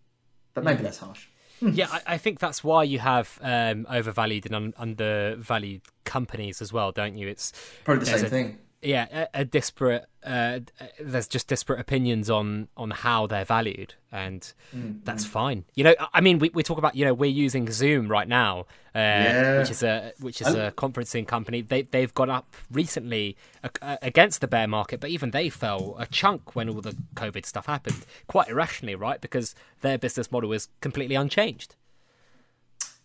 [0.54, 1.26] But maybe that's harsh.
[1.60, 6.72] yeah, I, I, think that's why you have um, overvalued and un- undervalued companies as
[6.72, 7.26] well, don't you?
[7.26, 7.52] It's
[7.84, 8.58] probably the same a, thing.
[8.80, 10.06] Yeah, a, a disparate.
[10.24, 10.60] Uh,
[11.00, 15.64] there's just disparate opinions on on how they're valued, and mm, that's fine.
[15.74, 18.66] You know, I mean, we, we talk about you know we're using Zoom right now,
[18.94, 19.58] uh, yeah.
[19.58, 21.60] which is a which is a conferencing company.
[21.60, 23.36] They they've gone up recently
[23.82, 27.66] against the bear market, but even they fell a chunk when all the COVID stuff
[27.66, 29.20] happened, quite irrationally, right?
[29.20, 31.74] Because their business model is completely unchanged.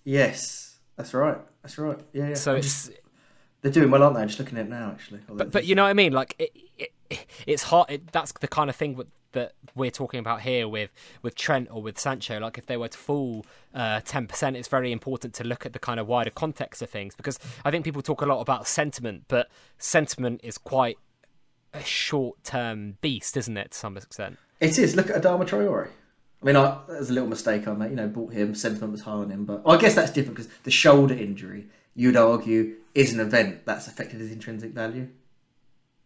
[0.03, 1.39] Yes, that's right.
[1.63, 1.99] That's right.
[2.13, 2.29] Yeah.
[2.29, 2.36] yeah.
[2.36, 2.91] So it's.
[3.63, 4.21] They're doing well, aren't they?
[4.21, 5.21] I'm just looking at it now, actually.
[5.28, 6.12] But, but you know what I mean?
[6.12, 7.89] Like, it, it, it's hard.
[7.89, 11.82] It, that's the kind of thing that we're talking about here with, with Trent or
[11.82, 12.39] with Sancho.
[12.39, 15.80] Like, if they were to fall uh, 10%, it's very important to look at the
[15.80, 19.23] kind of wider context of things because I think people talk a lot about sentiment,
[19.30, 20.97] but sentiment is quite
[21.73, 24.38] a short term beast, isn't it, to some extent?
[24.60, 24.93] It is.
[24.93, 25.88] Look at Adama Traore.
[26.41, 27.91] I mean, I, there's a little mistake I made.
[27.91, 28.54] You know, bought him.
[28.56, 31.67] Sentiment was high on him, but well, I guess that's different because the shoulder injury,
[31.95, 35.08] you'd argue, is an event that's affected his intrinsic value.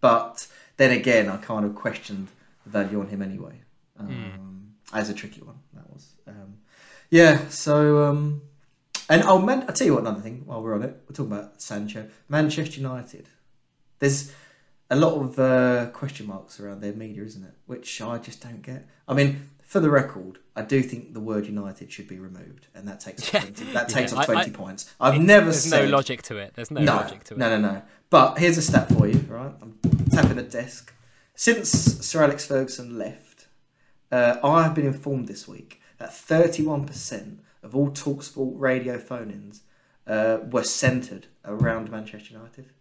[0.02, 0.48] But
[0.78, 2.28] then again, I kind of questioned
[2.64, 3.62] the value on him anyway.
[4.00, 4.98] Um, mm.
[4.98, 6.14] As a tricky one, that was.
[6.28, 6.58] Um,
[7.10, 7.48] yeah.
[7.50, 8.42] So, um,
[9.10, 10.02] and oh man, I'll tell you what.
[10.02, 13.28] Another thing, while we're on it, we're talking about Sancho, Manchester United.
[14.00, 14.32] There's
[14.90, 17.54] a lot of uh, question marks around their media, isn't it?
[17.66, 18.88] Which I just don't get.
[19.08, 22.88] I mean, for the record, I do think the word United should be removed, and
[22.88, 23.42] that takes Yeah.
[23.42, 24.94] 20, that takes I- off twenty I- points.
[25.00, 26.54] I've never seen There's said no logic to it.
[26.56, 27.38] There's no, no, logic to it.
[27.38, 27.82] no, no, no.
[28.10, 29.52] But here's a stat for you, right?
[29.62, 29.78] I'm
[30.10, 30.94] tapping the desk.
[31.36, 33.48] Since Sir Alex Ferguson left,
[34.12, 39.62] uh, I have been informed this week that 31% of all Talksport radio phone-ins
[40.08, 42.72] uh, were centred around Manchester United.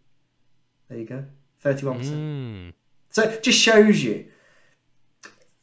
[0.88, 1.24] There you go,
[1.64, 2.04] 31%.
[2.04, 2.72] Mm.
[3.10, 4.26] So it just shows you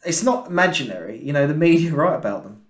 [0.06, 1.24] it's not imaginary.
[1.24, 2.64] You know, the media write about them,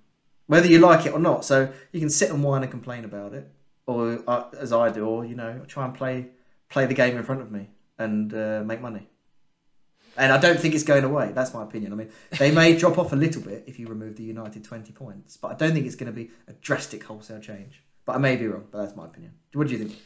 [0.48, 1.46] whether you like it or not.
[1.46, 3.50] So you can sit and whine and complain about it,
[3.86, 6.28] or uh, as I do, or you know, try and play
[6.69, 9.08] play the game in front of me and uh, make money.
[10.15, 11.32] And I don't think it's going away.
[11.34, 11.91] That's my opinion.
[11.91, 14.91] I mean, they may drop off a little bit if you remove the United twenty
[14.91, 17.82] points, but I don't think it's going to be a drastic wholesale change.
[18.06, 18.65] But I may be wrong.
[18.69, 19.34] But that's my opinion.
[19.54, 19.98] What do you think?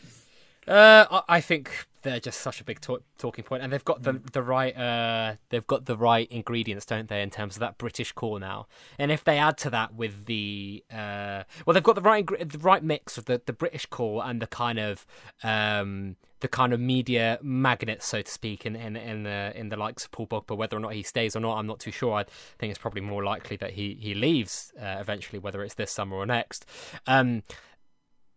[0.67, 4.03] Uh, I- I think they're just such a big talk- talking point, and they've got
[4.03, 7.77] the the right uh, they've got the right ingredients, don't they, in terms of that
[7.77, 8.67] British core now?
[8.99, 12.51] And if they add to that with the uh, well, they've got the right ingre-
[12.51, 15.05] the right mix of the, the British core and the kind of
[15.43, 19.77] um, the kind of media magnet, so to speak, in in in the in the
[19.77, 20.55] likes of Paul Pogba.
[20.55, 22.13] Whether or not he stays or not, I'm not too sure.
[22.13, 22.23] I
[22.59, 26.15] think it's probably more likely that he he leaves uh, eventually, whether it's this summer
[26.15, 26.65] or next.
[27.05, 27.43] Um,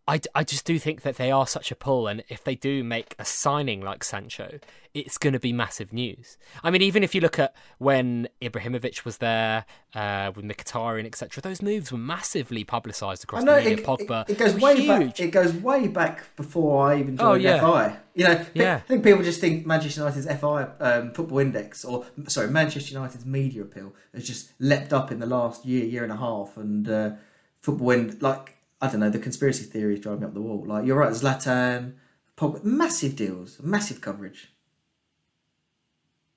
[0.09, 2.83] I, I just do think that they are such a pull, and if they do
[2.83, 4.59] make a signing like Sancho,
[4.93, 6.37] it's going to be massive news.
[6.65, 11.41] I mean, even if you look at when Ibrahimovic was there uh, with Mkhitaryan, etc.,
[11.43, 13.73] those moves were massively publicised across the media.
[13.75, 14.89] it, Pogba, it, it goes way huge.
[14.89, 15.21] back.
[15.21, 17.61] It goes way back before I even joined Oh, joined yeah.
[17.61, 17.97] FI.
[18.15, 18.77] You know, Yeah.
[18.77, 23.25] I think people just think Manchester United's FI um, football index, or sorry, Manchester United's
[23.27, 26.89] media appeal has just leapt up in the last year, year and a half, and
[26.89, 27.11] uh,
[27.61, 30.65] football ind like I don't know, the conspiracy theories drive me up the wall.
[30.67, 31.95] Like you're right, Zlatan,
[32.37, 34.53] Pogba, massive deals, massive coverage.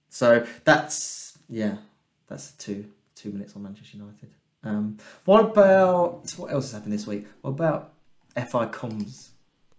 [0.09, 1.77] So that's yeah,
[2.27, 4.29] that's two two minutes on Manchester United.
[4.63, 7.27] Um, what about what else has happened this week?
[7.41, 7.93] What about
[8.35, 9.29] FI comms?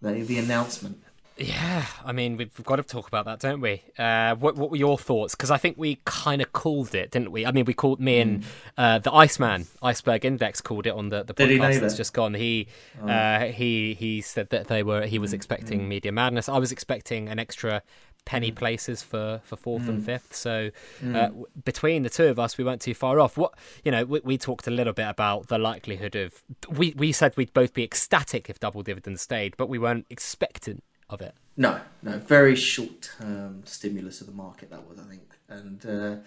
[0.01, 1.01] The, the announcement.
[1.37, 3.83] Yeah, I mean, we've got to talk about that, don't we?
[3.99, 5.35] Uh, what, what were your thoughts?
[5.35, 7.45] Because I think we kind of called it, didn't we?
[7.45, 8.43] I mean, we called me and
[8.77, 12.35] uh, the Iceman, Iceberg Index, called it on the, the podcast that's just gone.
[12.35, 12.67] He
[13.03, 16.47] uh, he he said that they were he was expecting media madness.
[16.47, 17.81] I was expecting an extra
[18.23, 20.33] penny places for, for fourth and fifth.
[20.35, 20.71] So
[21.03, 23.37] uh, w- between the two of us, we weren't too far off.
[23.37, 27.11] What you know, we, we talked a little bit about the likelihood of we we
[27.11, 31.35] said we'd both be ecstatic if double dividends stayed, but we weren't expectant of it.
[31.57, 36.21] No, no, very short term stimulus of the market that was, I think, and uh,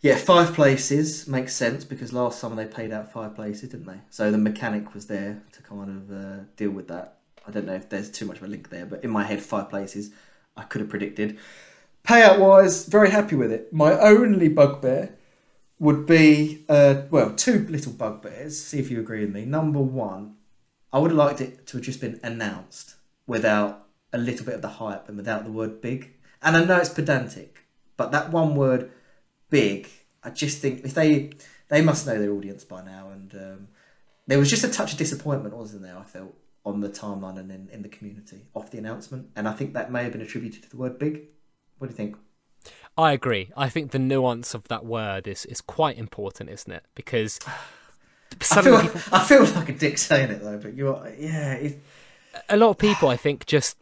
[0.00, 4.00] yeah, five places makes sense because last summer they paid out five places, didn't they?
[4.10, 7.18] So the mechanic was there to kind of uh, deal with that.
[7.46, 9.42] I don't know if there's too much of a link there, but in my head,
[9.42, 10.10] five places
[10.56, 11.38] I could have predicted.
[12.06, 13.72] Payout wise, very happy with it.
[13.72, 15.14] My only bugbear
[15.78, 18.62] would be uh, well, two little bugbears.
[18.62, 19.44] See if you agree with me.
[19.44, 20.34] Number one,
[20.92, 22.93] I would have liked it to have just been announced
[23.26, 26.14] without a little bit of the hype and without the word big.
[26.42, 28.90] And I know it's pedantic, but that one word
[29.50, 29.88] big,
[30.22, 31.32] I just think if they
[31.68, 33.10] they must know their audience by now.
[33.10, 33.68] And um,
[34.26, 35.96] there was just a touch of disappointment, wasn't there?
[35.96, 36.34] I felt
[36.64, 39.90] on the timeline and in, in the community off the announcement, and I think that
[39.90, 41.22] may have been attributed to the word big.
[41.78, 42.16] What do you think?
[42.96, 43.50] I agree.
[43.56, 46.84] I think the nuance of that word is, is quite important, isn't it?
[46.94, 47.38] Because
[48.52, 51.54] I feel, people, I feel like a dick saying it though, but you're yeah.
[51.54, 51.82] It,
[52.48, 53.76] a lot of people, I think, just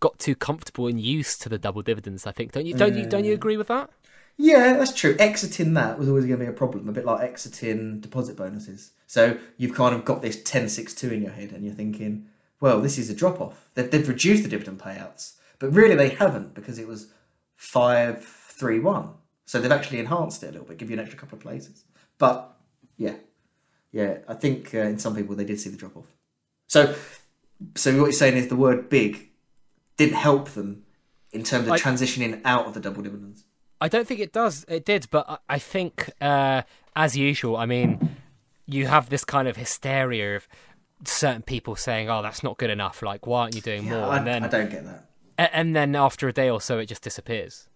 [0.00, 2.26] got too comfortable and used to the double dividends.
[2.26, 2.74] I think, don't you?
[2.74, 3.06] Don't you?
[3.06, 3.90] Don't you agree with that?
[4.38, 5.14] Yeah, that's true.
[5.18, 8.92] Exiting that was always going to be a problem, a bit like exiting deposit bonuses.
[9.06, 12.26] So you've kind of got this 10 6 2 in your head, and you're thinking,
[12.60, 13.68] well, this is a drop off.
[13.74, 17.08] They've, they've reduced the dividend payouts, but really they haven't because it was
[17.56, 19.10] 5 3 1.
[19.44, 21.84] So they've actually enhanced it a little bit, give you an extra couple of places.
[22.18, 22.56] But
[22.96, 23.16] yeah,
[23.90, 26.06] yeah, I think uh, in some people they did see the drop off.
[26.68, 26.94] So,
[27.74, 29.30] so what you're saying is the word big
[29.96, 30.84] didn't help them
[31.32, 33.44] in terms of I- transitioning out of the double dividends.
[33.80, 34.64] I don't think it does.
[34.68, 36.62] It did, but I- I think, uh,
[36.94, 38.16] as usual, I mean,
[38.66, 40.46] you have this kind of hysteria of
[41.04, 43.02] certain people saying, "Oh, that's not good enough.
[43.02, 45.08] Like, why aren't you doing Yeah, more?" I, and then, I don't get that.
[45.52, 47.68] and then after a day or so, it just disappears.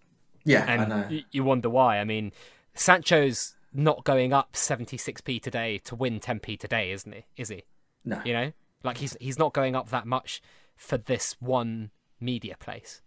[0.45, 1.07] Yeah, and I know.
[1.11, 1.99] y- you wonder why.
[1.99, 2.31] I mean,
[2.73, 7.25] Sancho's not going up 76p today to win 10p today, isn't he?
[7.35, 7.63] Is he?
[8.05, 8.21] No.
[8.23, 8.51] You know,
[8.83, 10.41] like he's he's not going up that much
[10.75, 13.01] for this one media place.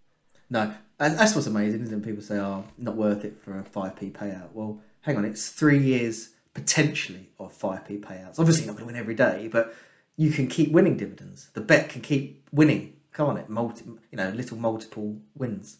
[0.49, 2.05] No, and that's what's amazing, isn't it?
[2.05, 5.51] People say, "Oh, not worth it for a five p payout." Well, hang on, it's
[5.51, 8.39] three years potentially of five p payouts.
[8.39, 9.75] Obviously, not going to win every day, but
[10.17, 11.51] you can keep winning dividends.
[11.55, 13.49] The bet can keep winning, can't it?
[13.49, 15.79] Multi, you know, little multiple wins.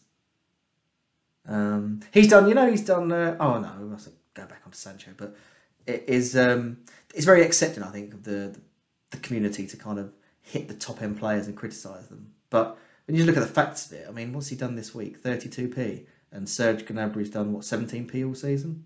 [1.47, 3.11] Um, he's done, you know, he's done.
[3.11, 5.35] Uh, oh no, we must go back onto Sancho, but
[5.85, 6.37] it is.
[6.37, 6.77] Um,
[7.13, 8.61] it's very accepting, I think, of the the
[9.17, 12.31] community to kind of hit the top end players and criticise them.
[12.49, 14.93] But when you look at the facts of it, I mean, what's he done this
[14.95, 15.17] week?
[15.19, 18.85] Thirty two p, and Serge Gnabry's done what seventeen p all season.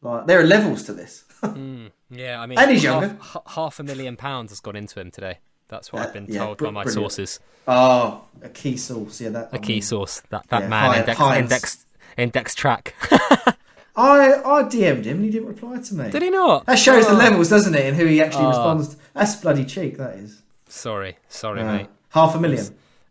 [0.00, 1.24] Like there are levels to this.
[1.42, 3.18] mm, yeah, I mean, and he's half, younger.
[3.46, 5.38] half a million pounds has gone into him today.
[5.68, 7.12] That's what Uh, I've been yeah, told br- by my brilliant.
[7.12, 7.40] sources.
[7.68, 9.20] Oh, a key source.
[9.20, 10.20] Yeah, that A I key mean, source.
[10.30, 11.86] That that yeah, man Hi- index, index
[12.18, 12.94] index track.
[13.94, 16.10] I I DM'd him and he didn't reply to me.
[16.10, 16.66] Did he not?
[16.66, 18.48] That shows the Oh, levels, doesn't it, and who he actually Oh.
[18.48, 19.01] responds to.
[19.14, 20.42] That's bloody cheek, that is.
[20.68, 21.86] Sorry, sorry, Uh, mate.
[22.10, 22.64] half a million.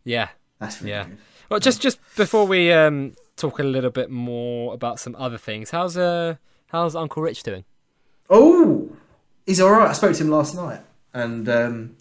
[0.03, 0.29] Yeah.
[0.59, 1.05] That's really Yeah.
[1.05, 1.17] good.
[1.49, 5.71] Well, just just before we um, talk a little bit more about some other things,
[5.71, 6.35] how's uh
[6.67, 7.65] how's Uncle Rich doing?
[8.29, 8.89] Oh,
[9.45, 9.89] he's all right.
[9.89, 10.79] I spoke to him last night,
[11.13, 11.97] and um,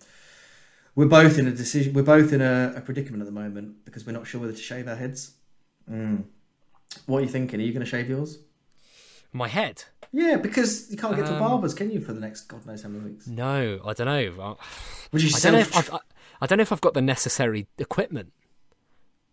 [0.95, 1.93] we're both in a decision.
[1.95, 4.63] We're both in a, a predicament at the moment because we're not sure whether to
[4.63, 5.33] shave our heads.
[5.91, 6.25] Mm.
[7.07, 7.61] What are you thinking?
[7.61, 8.39] Are you going to shave yours?
[9.33, 9.85] My head?
[10.13, 12.83] Yeah, because you can't get to Um, barbers, can you, for the next God knows
[12.83, 13.27] how many weeks?
[13.27, 14.57] No, I don't know.
[15.13, 15.99] Would you I don't know if I've, I,
[16.41, 18.33] I don't know if I've got the necessary equipment.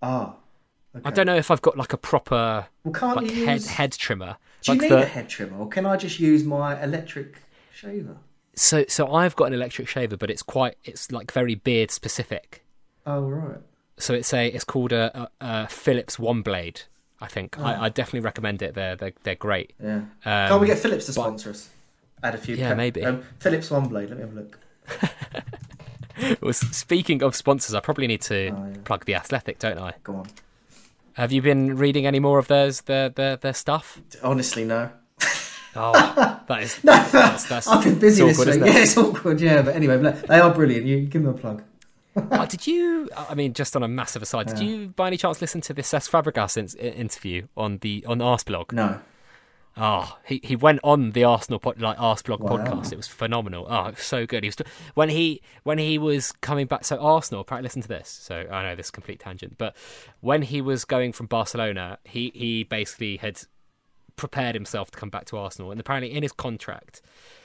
[0.01, 0.35] Ah,
[0.95, 1.03] okay.
[1.05, 3.67] I don't know if I've got like a proper Well, can't like you head use?
[3.67, 4.37] head trimmer.
[4.61, 7.41] Do you like need the, a head trimmer, or can I just use my electric
[7.73, 8.17] shaver?
[8.53, 12.63] so so I've got an electric shaver, but it's quite it's like very beard specific.
[13.05, 13.59] Oh right.
[13.97, 16.81] So it's a it's called a, a, a Philips One Blade.
[17.19, 18.73] I think I, I definitely recommend it.
[18.75, 19.73] They're they're, they're great.
[19.83, 19.95] Yeah.
[19.95, 21.69] Um, Can't we get Philips to but- sponsor us?
[22.23, 22.55] Add a few.
[22.55, 23.05] Yeah, maybe.
[23.05, 24.09] Um, Philips One Blade.
[24.09, 24.59] Let me have a look.
[26.41, 28.77] Well, speaking of sponsors, I probably need to Oh, yeah.
[28.85, 29.93] plug the Athletic, don't I?
[30.03, 30.27] Go on.
[31.13, 34.01] Have you been reading any more of theirs their their, their stuff?
[34.23, 34.89] Honestly, no.
[35.75, 35.93] Oh,
[36.47, 38.55] that is No, that's, that's I've been busy it's this week.
[38.55, 39.39] isn't Yeah, it's awkward.
[39.39, 40.87] Yeah, but anyway, they are brilliant.
[40.87, 41.61] You give them a plug.
[42.49, 43.09] Did you?
[43.15, 45.81] I mean, just on a massive aside, did you by any chance listen to the
[45.81, 48.71] Cesc Fabregas in, interview on the on Arseblog?
[48.71, 48.99] No.
[49.79, 52.57] Oh, he, he went on the Arsenal pod, like Arseblog Wow.
[52.57, 52.91] podcast.
[52.91, 53.67] It was phenomenal.
[53.69, 54.43] Oh, it was so good.
[54.43, 54.55] He was
[54.95, 56.83] when he when he was coming back.
[56.83, 58.09] So Arsenal, apparently, listen to this.
[58.09, 59.75] So I know this is a complete tangent, but
[60.21, 63.41] when he was going from Barcelona, he he basically had
[64.15, 67.01] prepared himself to come back to Arsenal, and apparently in his contract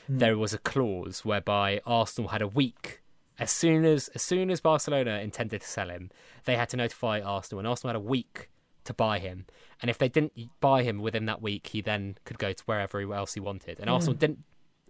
[0.06, 0.18] hmm.
[0.18, 3.01] there was a clause whereby Arsenal had a week.
[3.38, 6.10] As soon as as soon as Barcelona intended to sell him,
[6.44, 8.50] they had to notify Arsenal, and Arsenal had a week
[8.84, 9.46] to buy him.
[9.80, 13.00] And if they didn't buy him within that week, he then could go to wherever
[13.12, 13.80] else he wanted.
[13.80, 14.40] And Arsenal didn't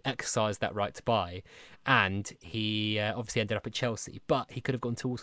[0.05, 1.43] exercise that right to buy,
[1.85, 4.21] and he uh, obviously ended up at Chelsea.
[4.27, 5.17] But he could have gone to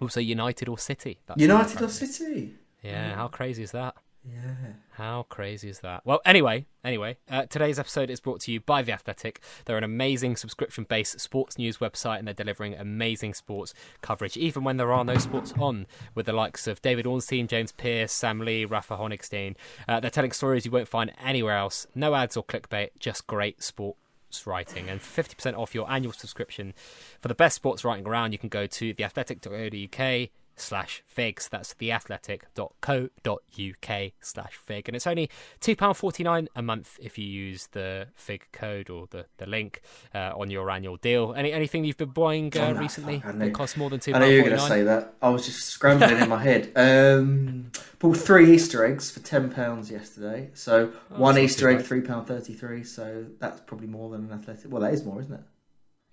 [0.00, 1.20] also United or City.
[1.26, 1.88] That's United or.
[1.88, 2.54] City?
[2.82, 3.96] Yeah, how crazy is that?
[4.24, 4.72] Yeah.
[4.92, 6.04] How crazy is that?
[6.04, 9.40] Well, anyway, anyway, uh, today's episode is brought to you by The Athletic.
[9.64, 14.64] They're an amazing subscription based sports news website and they're delivering amazing sports coverage, even
[14.64, 18.40] when there are no sports on, with the likes of David Ornstein, James Pearce, Sam
[18.40, 19.54] Lee, Rafa Honigstein.
[19.88, 21.86] Uh, they're telling stories you won't find anywhere else.
[21.94, 23.98] No ads or clickbait, just great sports
[24.46, 24.88] writing.
[24.88, 26.74] And for 50% off your annual subscription
[27.20, 30.28] for the best sports writing around, you can go to theathletic.co.uk
[30.60, 31.48] slash figs.
[31.48, 34.88] That's theathletic.co.uk slash fig.
[34.88, 39.46] And it's only £2.49 a month if you use the fig code or the, the
[39.46, 39.80] link
[40.14, 41.34] uh, on your annual deal.
[41.36, 44.42] Any Anything you've been buying uh, Oh, recently that costs more than I know you
[44.42, 45.14] were going to say that.
[45.20, 46.72] I was just scrambling in my head.
[46.78, 50.50] Um, bought three Easter eggs for ten pounds yesterday.
[50.54, 51.86] So one Oh, not Easter egg, bad.
[51.86, 52.84] three pound thirty-three.
[52.84, 54.70] So that's probably more than an athletic.
[54.70, 55.40] Well, that is more, isn't it?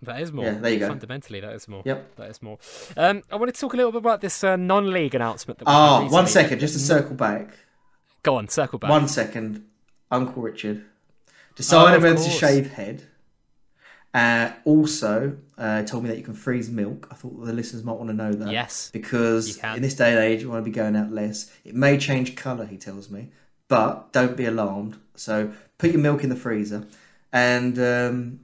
[0.02, 0.46] That is more.
[0.46, 0.88] Yeah, there you go.
[0.90, 1.82] Fundamentally, that is more.
[1.86, 2.16] Yep.
[2.18, 2.60] That is more.
[2.98, 5.60] Um, I wanted to talk a little bit about this uh, non-league announcement.
[5.60, 6.36] That Oh, one just
[6.74, 7.50] to circle back.
[8.24, 8.90] Go on, circle back.
[8.90, 9.66] One second,
[10.12, 10.84] Uncle Richard
[11.56, 13.04] decided of whether to shave head.
[14.14, 17.08] Uh, also, uh, told me that you can freeze milk.
[17.12, 18.50] I thought the listeners might want to know that.
[18.50, 21.52] Yes, because in this day and age, you want to be going out less.
[21.66, 23.32] It may change colour, he tells me,
[23.68, 24.98] but don't be alarmed.
[25.16, 26.88] So put your milk in the freezer,
[27.34, 28.40] and um,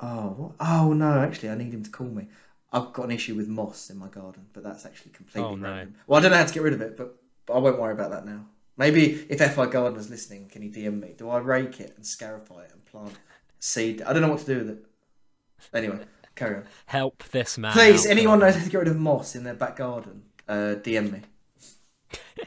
[0.00, 0.52] oh, what?
[0.60, 2.26] oh no, actually, I need him to call me.
[2.72, 5.68] I've got an issue with moss in my garden, but that's actually completely Oh, no.
[5.68, 5.94] random.
[6.06, 7.92] Well, I don't know how to get rid of it, but, but I won't worry
[7.94, 8.44] about that now.
[8.76, 11.14] Maybe if FI Gardener's listening, can he DM me?
[11.16, 13.14] Do I rake it and scarify it and plant
[13.58, 14.02] seed?
[14.02, 14.84] I don't know what to do with it.
[15.74, 15.98] Anyway,
[16.36, 16.64] carry on.
[16.86, 17.72] help this man.
[17.72, 18.12] Please, out.
[18.12, 21.20] anyone knows how to get rid of moss in their back garden, uh, DM me.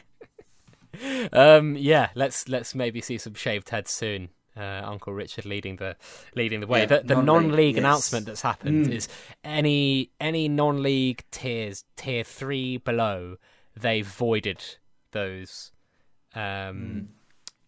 [1.32, 4.28] Um, yeah, let's let's maybe see some shaved heads soon.
[4.54, 5.96] Uh, Uncle Richard leading the
[6.36, 6.80] leading the way.
[6.80, 7.80] Yeah, the the non-league, non-league yes.
[7.82, 8.92] announcement that's happened Mm.
[8.92, 9.08] is
[9.42, 13.38] any any non-league tiers tier three below
[13.74, 14.62] they voided
[15.12, 15.72] those.
[16.34, 17.08] Um,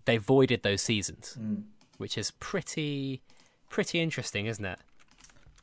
[0.05, 1.62] They voided those seasons, Mm.
[1.97, 3.22] which is pretty
[3.70, 4.78] pretty interesting, isn't it?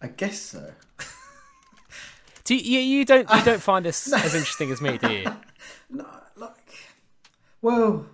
[0.02, 0.74] I guess so.
[2.44, 5.26] Do you, you, you don't you don't find this as interesting as me, do you?
[5.92, 6.74] No, like
[7.62, 8.06] Well,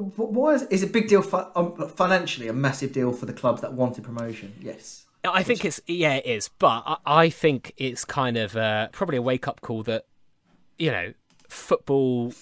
[0.00, 2.48] why is, is it a big deal for, um, financially?
[2.48, 4.54] A massive deal for the clubs that wanted promotion.
[4.60, 5.06] Yes.
[5.24, 9.18] I think it's yeah, it is, but I, I think it's kind of uh, probably
[9.18, 10.06] a wake up call that
[10.78, 11.12] you know
[11.48, 12.32] football.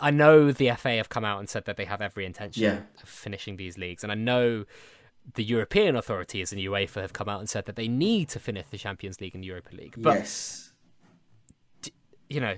[0.00, 2.80] I know the FA have come out and said that they have every intention Yeah.
[3.02, 4.64] of finishing these leagues, and I know
[5.34, 8.66] the European authorities and UEFA have come out and said that they need to finish
[8.70, 9.94] the Champions League and Europa League.
[9.96, 10.72] But yes.
[12.28, 12.56] you know,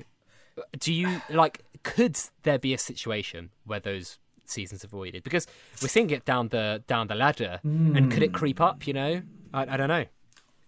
[0.78, 1.64] do you like?
[1.84, 4.18] Could there be a situation where those
[4.50, 5.22] seasons avoided?
[5.22, 5.46] Because
[5.82, 8.86] we're seeing it down the down the ladder, and could it creep up?
[8.86, 9.22] You know,
[9.52, 10.04] I, I don't know.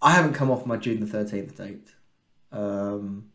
[0.03, 1.89] I haven't come off my June the thirteenth date,
[2.53, 3.31] um,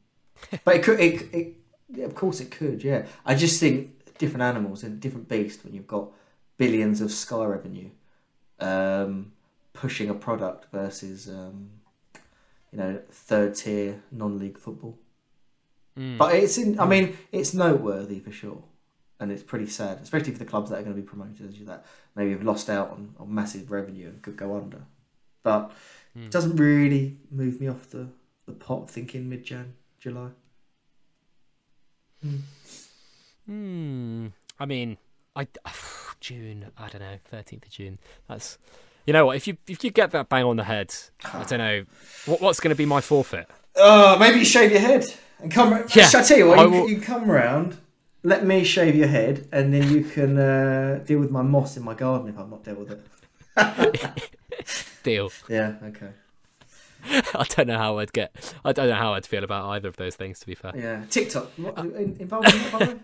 [0.63, 0.99] but it could.
[0.99, 1.53] It, it,
[1.89, 2.83] yeah, of course, it could.
[2.83, 6.09] Yeah, I just think different animals and different beast when you've got
[6.57, 7.89] billions of Sky revenue
[8.59, 9.31] um,
[9.73, 11.69] pushing a product versus um,
[12.71, 14.97] you know third tier non league football.
[16.17, 16.79] But it's in.
[16.79, 18.61] I mean, it's noteworthy for sure,
[19.19, 21.57] and it's pretty sad, especially for the clubs that are going to be promoted as
[21.57, 21.85] you that
[22.15, 24.81] maybe have lost out on, on massive revenue and could go under.
[25.43, 25.71] But
[26.13, 26.23] hmm.
[26.23, 28.07] it doesn't really move me off the
[28.45, 30.29] the pot thinking mid Jan July.
[32.21, 32.37] Hmm.
[33.45, 34.27] hmm.
[34.59, 34.97] I mean,
[35.35, 35.47] I
[36.19, 36.71] June.
[36.77, 37.17] I don't know.
[37.25, 37.99] Thirteenth of June.
[38.27, 38.57] That's.
[39.05, 39.35] You know what?
[39.35, 40.93] If you if you get that bang on the head,
[41.25, 41.85] I don't know
[42.25, 43.47] what, what's going to be my forfeit.
[43.75, 45.05] Oh, maybe you shave your head
[45.39, 45.83] and come.
[45.93, 46.59] Yeah, Shall I tell you what?
[46.59, 47.77] You, will- you come round.
[48.25, 51.83] Let me shave your head, and then you can uh, deal with my moss in
[51.83, 53.05] my garden if I've not dealt with it.
[55.03, 55.31] Deal.
[55.47, 55.75] Yeah.
[55.83, 56.09] Okay.
[57.35, 58.35] I don't know how I'd get.
[58.65, 60.39] I don't know how I'd feel about either of those things.
[60.39, 61.03] To be fair, Yeah.
[61.07, 61.51] TikTok.
[61.57, 62.99] What, in- involved in that, by the way?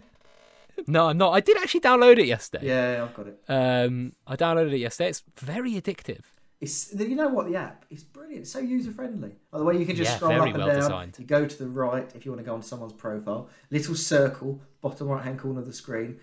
[0.88, 1.34] no, I'm not.
[1.34, 2.66] I did actually download it yesterday.
[2.68, 3.40] Yeah, yeah, I've got it.
[3.48, 5.10] Um, I downloaded it yesterday.
[5.12, 6.22] It's very addictive.
[6.62, 8.42] It's you know what the app is brilliant.
[8.44, 9.32] It's so user friendly.
[9.50, 10.76] By the way, you can just Yeah, scroll up and well down.
[10.80, 11.16] designed.
[11.18, 13.50] You go to the right if you want to go on someone's profile.
[13.72, 16.20] Little circle, bottom right hand corner of the screen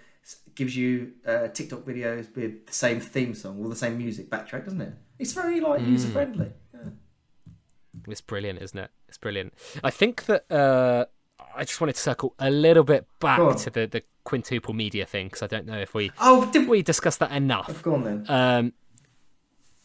[0.55, 4.65] gives you uh, TikTok videos with the same theme song or the same music backtrack,
[4.65, 4.93] doesn't it?
[5.19, 5.89] It's very like Mm.
[5.89, 6.53] user friendly.
[6.73, 6.91] Yeah.
[8.07, 8.91] It's brilliant, isn't it?
[9.09, 9.55] It's brilliant.
[9.83, 11.07] I think that uh,
[11.57, 15.27] I just wanted to circle a little bit back to the, the quintuple media thing
[15.27, 16.83] because I don't know if we Oh, did we?
[16.83, 17.83] discussed that enough.
[17.83, 18.25] Go on then.
[18.29, 18.73] Um,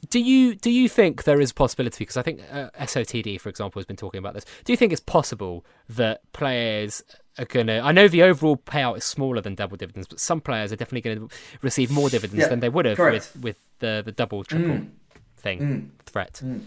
[0.09, 1.99] do you do you think there is a possibility?
[1.99, 4.45] Because I think uh, SOTD, for example, has been talking about this.
[4.63, 7.03] Do you think it's possible that players
[7.37, 7.79] are going to?
[7.79, 11.01] I know the overall payout is smaller than double dividends, but some players are definitely
[11.01, 13.31] going to receive more dividends Yeah, than they would have correct.
[13.35, 14.89] with with the the double triple mm.
[15.37, 16.05] thing mm.
[16.05, 16.41] threat.
[16.43, 16.61] Mm.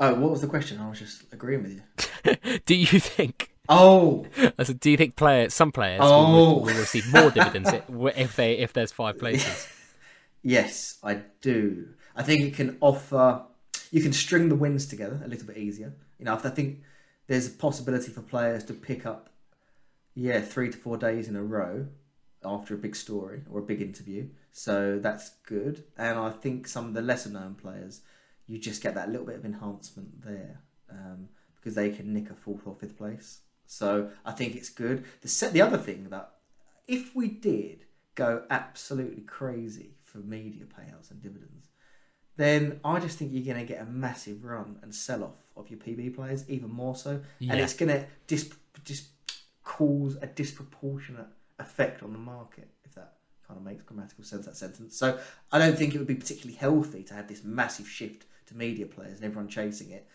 [0.00, 0.80] Oh, what was the question?
[0.80, 1.72] I was just agreeing with
[2.24, 2.58] you.
[2.66, 3.50] Do you think?
[3.68, 4.26] Oh,
[4.62, 6.32] said, do you think players, some players, Oh.
[6.32, 7.70] will, will receive more dividends
[8.16, 9.68] if they if there's five places?
[10.42, 11.88] Yes, I do.
[12.16, 13.42] I think it can offer.
[13.90, 15.94] You can string the wins together a little bit easier.
[16.18, 16.82] You know, I think
[17.26, 19.30] there's a possibility for players to pick up,
[20.14, 21.86] yeah, three to four days in a row
[22.44, 24.28] after a big story or a big interview.
[24.50, 25.84] So that's good.
[25.96, 28.00] And I think some of the lesser known players,
[28.46, 32.34] you just get that little bit of enhancement there um, because they can nick a
[32.34, 33.40] fourth or fifth place.
[33.66, 35.04] So I think it's good.
[35.22, 36.32] The the other thing that
[36.88, 37.84] if we did
[38.14, 41.68] go absolutely crazy for media payouts and dividends,
[42.36, 45.70] then I just think you're going to get a massive run and sell off of
[45.70, 48.52] your PB players, even more so, and it's going to dis-
[48.84, 49.06] just
[49.64, 51.26] cause a disproportionate
[51.58, 52.68] effect on the market.
[52.84, 53.14] If that
[53.46, 54.96] kind of makes grammatical sense, that sentence.
[54.96, 55.18] So
[55.50, 58.86] I don't think it would be particularly healthy to have this massive shift to media
[58.86, 60.06] players and everyone chasing it.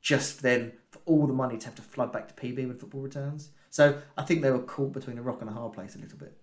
[0.00, 3.00] Just then, for all the money to have to flood back to PB when football
[3.00, 3.50] returns.
[3.70, 6.18] So I think they were caught between a rock and a hard place a little
[6.18, 6.36] bit.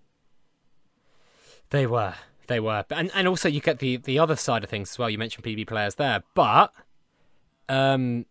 [1.70, 2.14] They were.
[2.46, 2.84] They were.
[2.90, 5.10] And and also you get the the other side of things as well.
[5.10, 6.72] You mentioned PB players there, but
[7.68, 8.26] um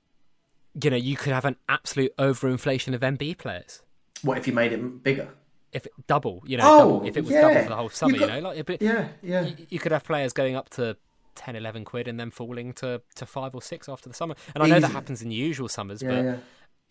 [0.81, 3.81] you know, you could have an absolute overinflation of MB players.
[4.23, 5.29] What if you made it bigger?
[5.71, 7.07] If it, double, you know, Oh, double.
[7.07, 9.41] If it was double for the whole summer, You've you know, like Yeah, yeah.
[9.41, 10.97] you, you could have players going up to
[11.35, 14.35] 10, 11 quid and then falling to, to five or six after the summer.
[14.55, 16.35] And I know that happens in the usual summers, Yeah, but yeah.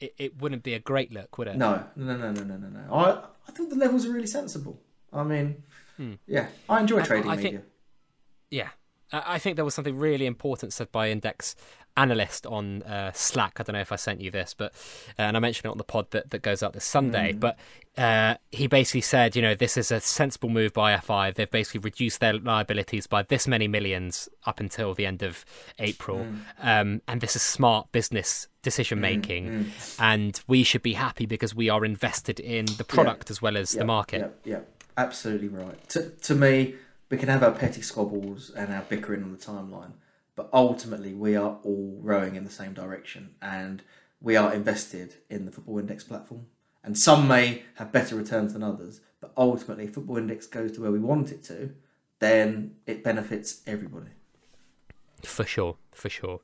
[0.01, 1.57] It, it wouldn't be a great look, would it?
[1.57, 2.93] No, no, no, no, no, no, no.
[2.93, 4.81] I, I thought the levels are really sensible.
[5.13, 5.63] I mean,
[6.27, 7.51] yeah, I enjoy trading I media.
[7.53, 7.65] think-
[8.51, 8.69] Yeah.
[9.15, 11.55] I think there was something really important said by Index
[11.99, 13.61] analyst on uh, Slack.
[13.61, 14.73] I don't know if I sent you this, but
[15.19, 17.33] uh, and I mentioned it on the pod that, that goes out this Sunday.
[17.33, 17.59] But
[17.99, 21.33] uh, he basically said, you know, this is a sensible move by FI.
[21.33, 25.45] They've basically reduced their liabilities by this many millions up until the end of
[25.79, 26.27] April,
[26.63, 29.73] um, and this is smart business decision making.
[29.99, 33.73] And we should be happy because we are invested in the product as well as
[33.73, 34.21] the market.
[34.21, 34.41] Yep,
[34.97, 35.89] absolutely right.
[35.91, 36.75] To, to me,
[37.11, 39.93] we can have our petty squabbles and our bickering on the timeline,
[40.37, 43.83] but ultimately we are all rowing in the same direction, and
[44.21, 46.47] we are invested in the Football Index platform.
[46.85, 49.01] and some may have better returns than others.
[49.21, 51.73] But ultimately, Football Index goes to where we want it to,
[52.19, 54.11] then it benefits everybody.
[55.23, 56.41] For sure, for sure.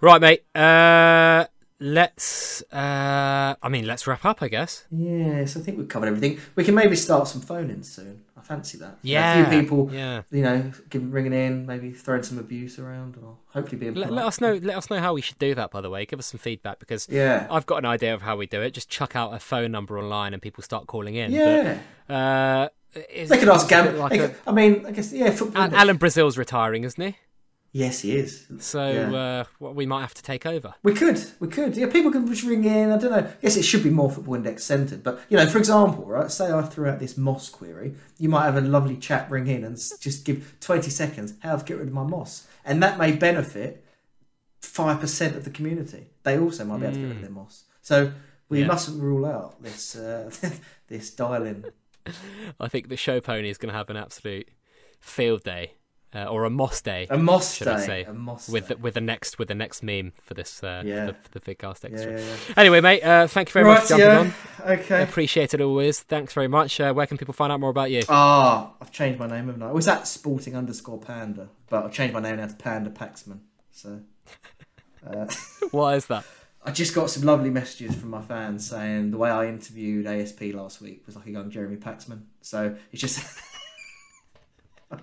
[0.00, 0.44] Right, mate.
[0.54, 1.46] Uh,
[1.82, 2.62] let's.
[2.72, 4.42] Uh, I mean, let's wrap up.
[4.42, 4.84] I guess.
[4.90, 6.38] Yes, I think we've covered everything.
[6.56, 8.22] We can maybe start some phone-ins soon.
[8.36, 8.98] I fancy that.
[9.02, 9.90] Yeah, a few people.
[9.92, 10.22] Yeah.
[10.30, 13.94] You know, give, ringing in, maybe throwing some abuse around, or hopefully being.
[13.94, 14.54] Let, let us know.
[14.54, 15.70] Let us know how we should do that.
[15.70, 17.46] By the way, give us some feedback because Yeah.
[17.50, 18.72] I've got an idea of how we do it.
[18.72, 21.30] Just chuck out a phone number online and people start calling in.
[21.32, 21.78] Yeah.
[22.08, 22.68] But, uh,
[23.10, 23.96] is, They could ask Gam.
[23.96, 25.30] like could- I mean, I guess yeah.
[25.30, 25.62] Football.
[25.62, 27.16] Al- Alan Brazil's retiring, isn't he?
[27.74, 28.46] Yes, he is.
[28.58, 29.44] So Yeah.
[29.60, 30.74] uh, we might have to take over.
[30.82, 31.74] We could, we could.
[31.74, 32.90] Yeah, people can just ring in.
[32.90, 33.16] I don't know.
[33.26, 35.02] I guess it should be more football index centered.
[35.02, 36.30] But you know, for example, right?
[36.30, 39.64] Say I threw out this moss query, you might have a lovely chat ring in
[39.64, 43.12] and just give twenty seconds how to get rid of my moss, and that may
[43.12, 43.84] benefit
[44.60, 46.08] five percent of the community.
[46.24, 47.64] They also might be able to get rid of their moss.
[47.80, 48.12] So
[48.50, 48.66] we Yeah.
[48.66, 50.30] mustn't rule out this uh,
[50.88, 51.64] this dial-in.
[52.60, 54.50] I think the show pony is going to have an absolute
[55.00, 55.72] field day
[56.14, 57.06] uh, or a moss day.
[57.10, 57.70] A moss Should day.
[57.72, 58.74] I say, a moss with day.
[58.74, 61.06] the, with the next with the next meme for this uh, Yeah.
[61.06, 62.12] for the, for the FigCast extra.
[62.12, 62.54] yeah, yeah.
[62.56, 64.34] Anyway, mate, uh, thank you very Right, much for jumping
[64.66, 64.70] on.
[64.78, 65.02] Okay.
[65.02, 66.00] Appreciate it always.
[66.00, 66.78] Thanks very much.
[66.80, 68.02] Uh, where can people find out more about you?
[68.08, 69.72] Ah, I've changed my name, haven't I?
[69.72, 73.38] Was at sporting underscore panda, but I've changed my name now to Panda Paxman.
[73.70, 74.00] So
[75.06, 75.26] uh,
[75.70, 76.24] what is that?
[76.64, 80.42] I just got some lovely messages from my fans saying the way I interviewed ASP
[80.54, 82.22] last week was like a young Jeremy Paxman.
[82.40, 83.40] So it's just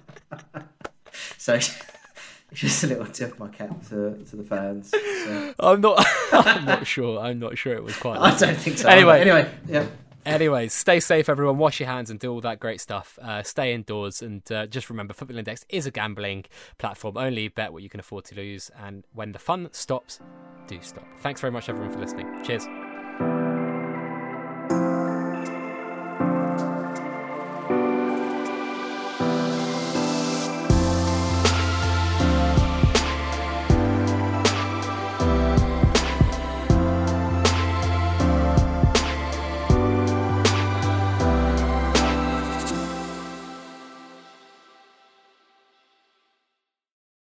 [1.38, 1.60] so
[2.54, 4.92] just a little tip of my cap to, to the fans.
[4.92, 6.06] So, I'm not.
[6.32, 7.20] I'm not sure.
[7.20, 8.20] I'm not sure it was quite.
[8.20, 8.90] I don't think so.
[8.90, 9.22] Anyway.
[9.22, 9.88] anyway, yeah.
[10.26, 11.58] Anyways, stay safe, everyone.
[11.58, 13.18] Wash your hands and do all that great stuff.
[13.22, 16.46] Uh, stay indoors and uh, just remember, Football Index is a gambling
[16.78, 17.18] platform.
[17.18, 20.20] Only bet what you can afford to lose, and when the fun stops,
[20.68, 21.08] do stop.
[21.22, 22.44] Thanks very much, everyone, for listening.
[22.44, 22.68] Cheers.